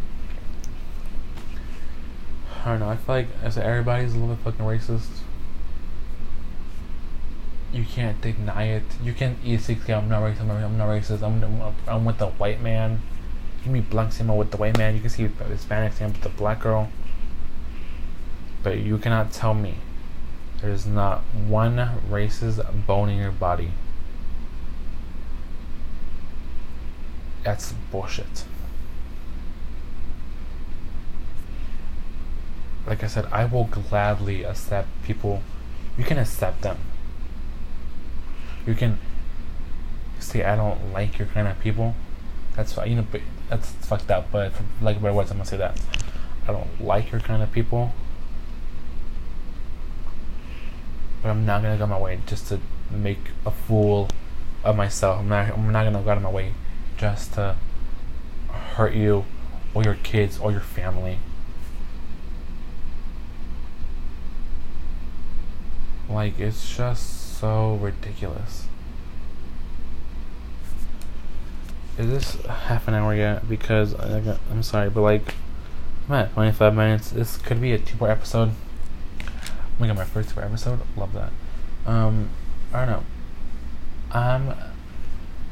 I 2.65 2.69
don't 2.71 2.81
know. 2.81 2.89
I 2.91 2.97
feel 2.97 3.15
like 3.15 3.29
as 3.43 3.57
everybody's 3.57 4.15
a 4.15 4.19
little 4.19 4.35
bit 4.35 4.45
fucking 4.45 4.67
racist. 4.67 5.21
You 7.73 7.85
can't 7.85 8.21
deny 8.21 8.65
it. 8.65 8.85
You 9.03 9.13
can't. 9.13 9.39
easily 9.45 9.79
say 9.79 9.93
I'm 9.93 10.09
not 10.09 10.23
racist. 10.23 10.41
I'm 10.41 10.79
not 10.79 10.89
racist. 10.89 11.23
I'm 11.23 11.75
I'm 11.87 12.05
with 12.05 12.19
the 12.19 12.29
white 12.29 12.61
man. 12.61 13.01
You 13.65 13.73
be 13.73 13.81
black 13.81 14.13
same 14.13 14.35
with 14.37 14.51
the 14.51 14.57
white 14.57 14.79
man. 14.79 14.95
You 14.95 15.01
can 15.01 15.11
see 15.11 15.27
Hispanic 15.27 15.93
same 15.95 16.13
with 16.13 16.23
the 16.23 16.29
black 16.29 16.61
girl. 16.61 16.89
But 18.63 18.79
you 18.79 18.99
cannot 18.99 19.33
tell 19.33 19.55
me 19.55 19.77
there's 20.61 20.87
not 20.87 21.21
one 21.49 21.77
racist 22.11 22.65
bone 22.87 23.09
in 23.09 23.19
your 23.19 23.33
body. 23.33 23.71
That's 27.47 27.73
bullshit. 27.93 28.45
like 32.89 33.05
I 33.05 33.07
said, 33.07 33.27
I 33.27 33.45
will 33.45 33.65
gladly 33.65 34.43
accept 34.43 34.89
people. 35.05 35.43
You 35.97 36.03
can 36.03 36.19
accept 36.19 36.63
them. 36.63 36.79
You 38.67 38.75
can 38.75 38.99
say 40.19 40.43
I 40.45 40.57
don't 40.57 40.93
like 40.93 41.21
your 41.21 41.29
kind 41.29 41.47
of 41.47 41.61
people. 41.61 41.95
That's 42.57 42.73
fine, 42.73 42.91
you 42.91 42.97
know, 42.97 43.07
But 43.11 43.21
that's 43.49 43.71
fucked 43.71 44.11
up. 44.11 44.33
But 44.33 44.53
for 44.53 44.65
like 44.81 45.01
better 45.01 45.15
words, 45.15 45.31
I'm 45.31 45.37
gonna 45.37 45.49
say 45.49 45.57
that 45.57 45.81
I 46.49 46.53
don't 46.53 46.81
like 46.81 47.13
your 47.13 47.21
kind 47.21 47.45
of 47.45 47.53
people. 47.53 47.93
But 51.23 51.31
I'm 51.31 51.47
not 51.47 51.63
gonna 51.63 51.79
go 51.79 51.87
my 51.87 51.99
way 51.99 52.19
just 52.27 52.49
to 52.49 52.61
make 52.91 53.31
a 53.45 53.53
fool 53.53 54.09
of 54.65 54.77
myself. 54.77 55.21
I'm 55.21 55.29
not. 55.29 55.53
I'm 55.53 55.71
not 55.71 55.85
gonna 55.85 56.03
go 56.03 56.11
out 56.11 56.17
of 56.17 56.25
my 56.25 56.31
way 56.31 56.55
just 56.97 57.35
to 57.35 57.57
hurt 58.49 58.95
you 58.95 59.25
or 59.75 59.83
your 59.83 59.95
kids 60.03 60.39
or 60.39 60.51
your 60.51 60.61
family. 60.61 61.19
Like, 66.09 66.39
it's 66.39 66.77
just 66.77 67.39
so 67.39 67.75
ridiculous. 67.77 68.67
Is 71.99 72.09
this 72.09 72.47
half 72.47 72.89
an 72.89 72.95
hour 72.95 73.15
yet? 73.15 73.49
Because 73.49 73.95
I'm 73.95 74.63
sorry, 74.63 74.91
but 74.91 75.03
like, 75.03 75.35
I'm 76.09 76.15
at 76.15 76.33
25 76.35 76.75
minutes. 76.75 77.11
This 77.11 77.37
could 77.39 77.61
be 77.61 77.73
a 77.73 77.79
two-part 77.79 78.11
episode. 78.11 78.51
I'm 79.21 79.79
gonna 79.79 79.95
get 79.95 79.97
my 79.97 80.05
first 80.05 80.29
two-part 80.29 80.47
episode. 80.47 80.81
Love 80.97 81.13
that. 81.15 81.33
Um, 81.87 82.31
I 82.73 82.85
don't 82.85 82.89
know. 82.89 83.03
I'm 84.13 84.55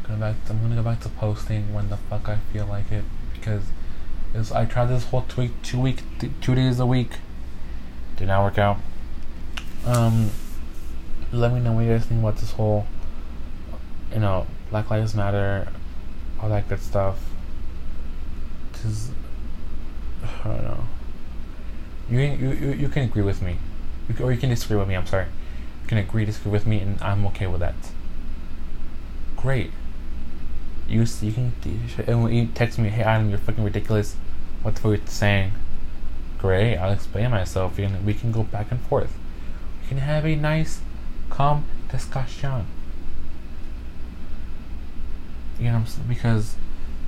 gonna. 0.06 0.34
I'm 0.48 0.62
gonna 0.62 0.76
go 0.76 0.82
back 0.82 1.00
to 1.00 1.08
posting 1.08 1.74
when 1.74 1.90
the 1.90 1.96
fuck 1.96 2.28
I 2.28 2.38
feel 2.52 2.66
like 2.66 2.90
it 2.92 3.04
because 3.34 3.62
it's, 4.34 4.52
I 4.52 4.64
tried 4.64 4.86
this 4.86 5.04
whole 5.04 5.22
two 5.22 5.42
week, 5.42 5.62
two 5.62 5.80
week, 5.80 6.02
th- 6.18 6.32
two 6.40 6.54
days 6.54 6.80
a 6.80 6.86
week. 6.86 7.12
Did 8.16 8.28
not 8.28 8.44
work 8.44 8.58
out. 8.58 8.78
Um, 9.86 10.30
let 11.32 11.52
me 11.52 11.60
know 11.60 11.72
what 11.72 11.84
you 11.84 11.92
guys 11.92 12.06
think 12.06 12.20
about 12.20 12.36
this 12.36 12.52
whole, 12.52 12.86
you 14.12 14.20
know, 14.20 14.46
Black 14.70 14.90
Lives 14.90 15.14
Matter, 15.14 15.68
all 16.40 16.48
that 16.48 16.68
good 16.68 16.80
stuff. 16.80 17.18
Cause 18.72 19.10
I 20.22 20.48
don't 20.48 20.64
know. 20.64 20.84
You 22.08 22.18
you 22.20 22.50
you, 22.52 22.72
you 22.72 22.88
can 22.88 23.04
agree 23.04 23.22
with 23.22 23.40
me, 23.42 23.56
you 24.08 24.14
can, 24.14 24.24
or 24.24 24.32
you 24.32 24.38
can 24.38 24.50
disagree 24.50 24.76
with 24.76 24.88
me. 24.88 24.94
I'm 24.94 25.06
sorry. 25.06 25.26
You 25.82 25.88
can 25.88 25.98
agree, 25.98 26.24
disagree 26.24 26.52
with 26.52 26.66
me, 26.66 26.80
and 26.80 27.00
I'm 27.02 27.26
okay 27.26 27.46
with 27.46 27.60
that. 27.60 27.74
Great. 29.36 29.70
You 30.88 31.06
you 31.22 31.32
can 31.32 31.52
and 32.06 32.22
when 32.22 32.32
you 32.34 32.46
text 32.54 32.78
me, 32.78 32.88
hey 32.88 33.02
Adam, 33.02 33.30
you're 33.30 33.38
fucking 33.38 33.64
ridiculous. 33.64 34.16
What 34.62 34.74
the 34.74 34.80
fuck 34.80 34.90
are 34.92 34.94
you 34.94 35.02
saying? 35.06 35.52
Great, 36.38 36.76
I'll 36.76 36.92
explain 36.92 37.30
myself. 37.30 37.78
and 37.78 38.04
we 38.04 38.14
can 38.14 38.32
go 38.32 38.42
back 38.42 38.70
and 38.70 38.80
forth. 38.80 39.14
We 39.82 39.88
can 39.88 39.98
have 39.98 40.26
a 40.26 40.36
nice, 40.36 40.80
calm 41.30 41.64
discussion. 41.90 42.66
You 45.58 45.70
know, 45.70 45.84
because 46.08 46.56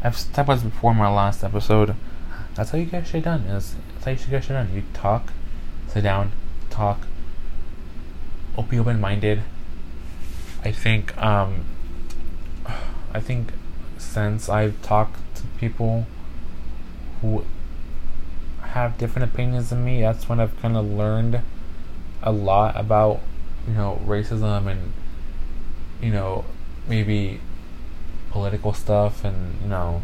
I've 0.03 0.17
talked 0.17 0.39
about 0.39 0.55
this 0.55 0.63
before 0.65 0.93
in 0.93 0.99
my 0.99 1.13
last 1.13 1.45
episode. 1.45 1.95
That's 2.55 2.71
how 2.71 2.79
you 2.79 2.87
get 2.87 3.07
shit 3.07 3.25
done. 3.25 3.43
Is 3.43 3.75
that's 3.95 4.05
how 4.05 4.11
you 4.13 4.17
should 4.17 4.31
get 4.31 4.45
shit 4.45 4.55
done. 4.55 4.71
You 4.75 4.83
talk, 4.95 5.33
sit 5.89 6.03
down, 6.03 6.33
talk. 6.71 7.01
Be 8.71 8.79
open 8.79 9.01
minded. 9.01 9.43
I 10.65 10.73
think 10.73 11.17
um, 11.19 11.65
I 13.13 13.21
think 13.21 13.53
since 13.99 14.49
I've 14.49 14.81
talked 14.83 15.19
to 15.37 15.43
people 15.59 16.07
who 17.21 17.45
have 18.61 18.99
different 18.99 19.33
opinions 19.33 19.71
than 19.71 19.85
me, 19.85 20.03
that's 20.03 20.29
when 20.29 20.41
I've 20.41 20.61
kind 20.61 20.77
of 20.77 20.87
learned 20.87 21.41
a 22.23 22.33
lot 22.33 22.77
about, 22.77 23.21
you 23.67 23.75
know, 23.75 24.01
racism 24.07 24.67
and, 24.67 24.93
you 26.01 26.11
know, 26.11 26.45
maybe 26.87 27.41
political 28.31 28.73
stuff 28.73 29.25
and, 29.25 29.61
you 29.63 29.69
know, 29.69 30.03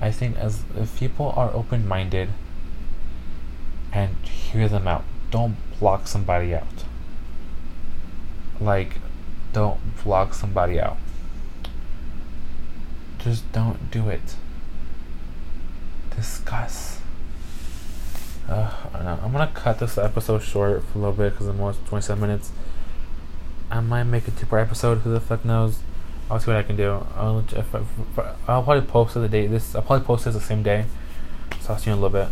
I 0.00 0.10
think 0.10 0.36
as 0.36 0.62
if 0.76 0.98
people 0.98 1.32
are 1.36 1.52
open 1.52 1.86
minded 1.86 2.28
and 3.92 4.16
hear 4.24 4.68
them 4.68 4.88
out, 4.88 5.04
don't 5.30 5.56
block 5.78 6.06
somebody 6.06 6.54
out. 6.54 6.84
Like, 8.60 8.96
don't 9.52 9.80
block 10.02 10.34
somebody 10.34 10.80
out. 10.80 10.98
Just 13.24 13.50
don't 13.52 13.90
do 13.90 14.08
it. 14.08 14.36
Discuss. 16.16 17.00
Uh. 18.48 18.70
I'm 18.94 19.32
gonna 19.32 19.50
cut 19.54 19.78
this 19.78 19.96
episode 19.96 20.42
short 20.42 20.84
for 20.84 20.98
a 20.98 21.00
little 21.00 21.16
bit 21.16 21.32
because 21.32 21.46
I'm 21.46 21.60
almost 21.60 21.84
27 21.86 22.20
minutes. 22.20 22.50
I 23.70 23.80
might 23.80 24.04
make 24.04 24.28
a 24.28 24.30
two-part 24.30 24.66
episode. 24.66 24.98
Who 24.98 25.12
the 25.12 25.20
fuck 25.20 25.44
knows? 25.44 25.78
I'll 26.30 26.40
see 26.40 26.50
what 26.50 26.56
I 26.56 26.62
can 26.62 26.76
do. 26.76 27.06
I'll, 27.14 27.40
if, 27.40 27.56
if, 27.74 28.18
I'll 28.48 28.62
probably 28.62 28.82
post 28.82 29.14
the 29.14 29.28
day. 29.28 29.46
This 29.46 29.74
I'll 29.74 29.82
probably 29.82 30.04
post 30.04 30.26
it 30.26 30.30
the 30.32 30.40
same 30.40 30.62
day. 30.62 30.86
So 31.60 31.72
I'll 31.72 31.78
see 31.78 31.90
you 31.90 31.94
in 31.94 31.98
a 31.98 32.02
little 32.02 32.26
bit. 32.26 32.28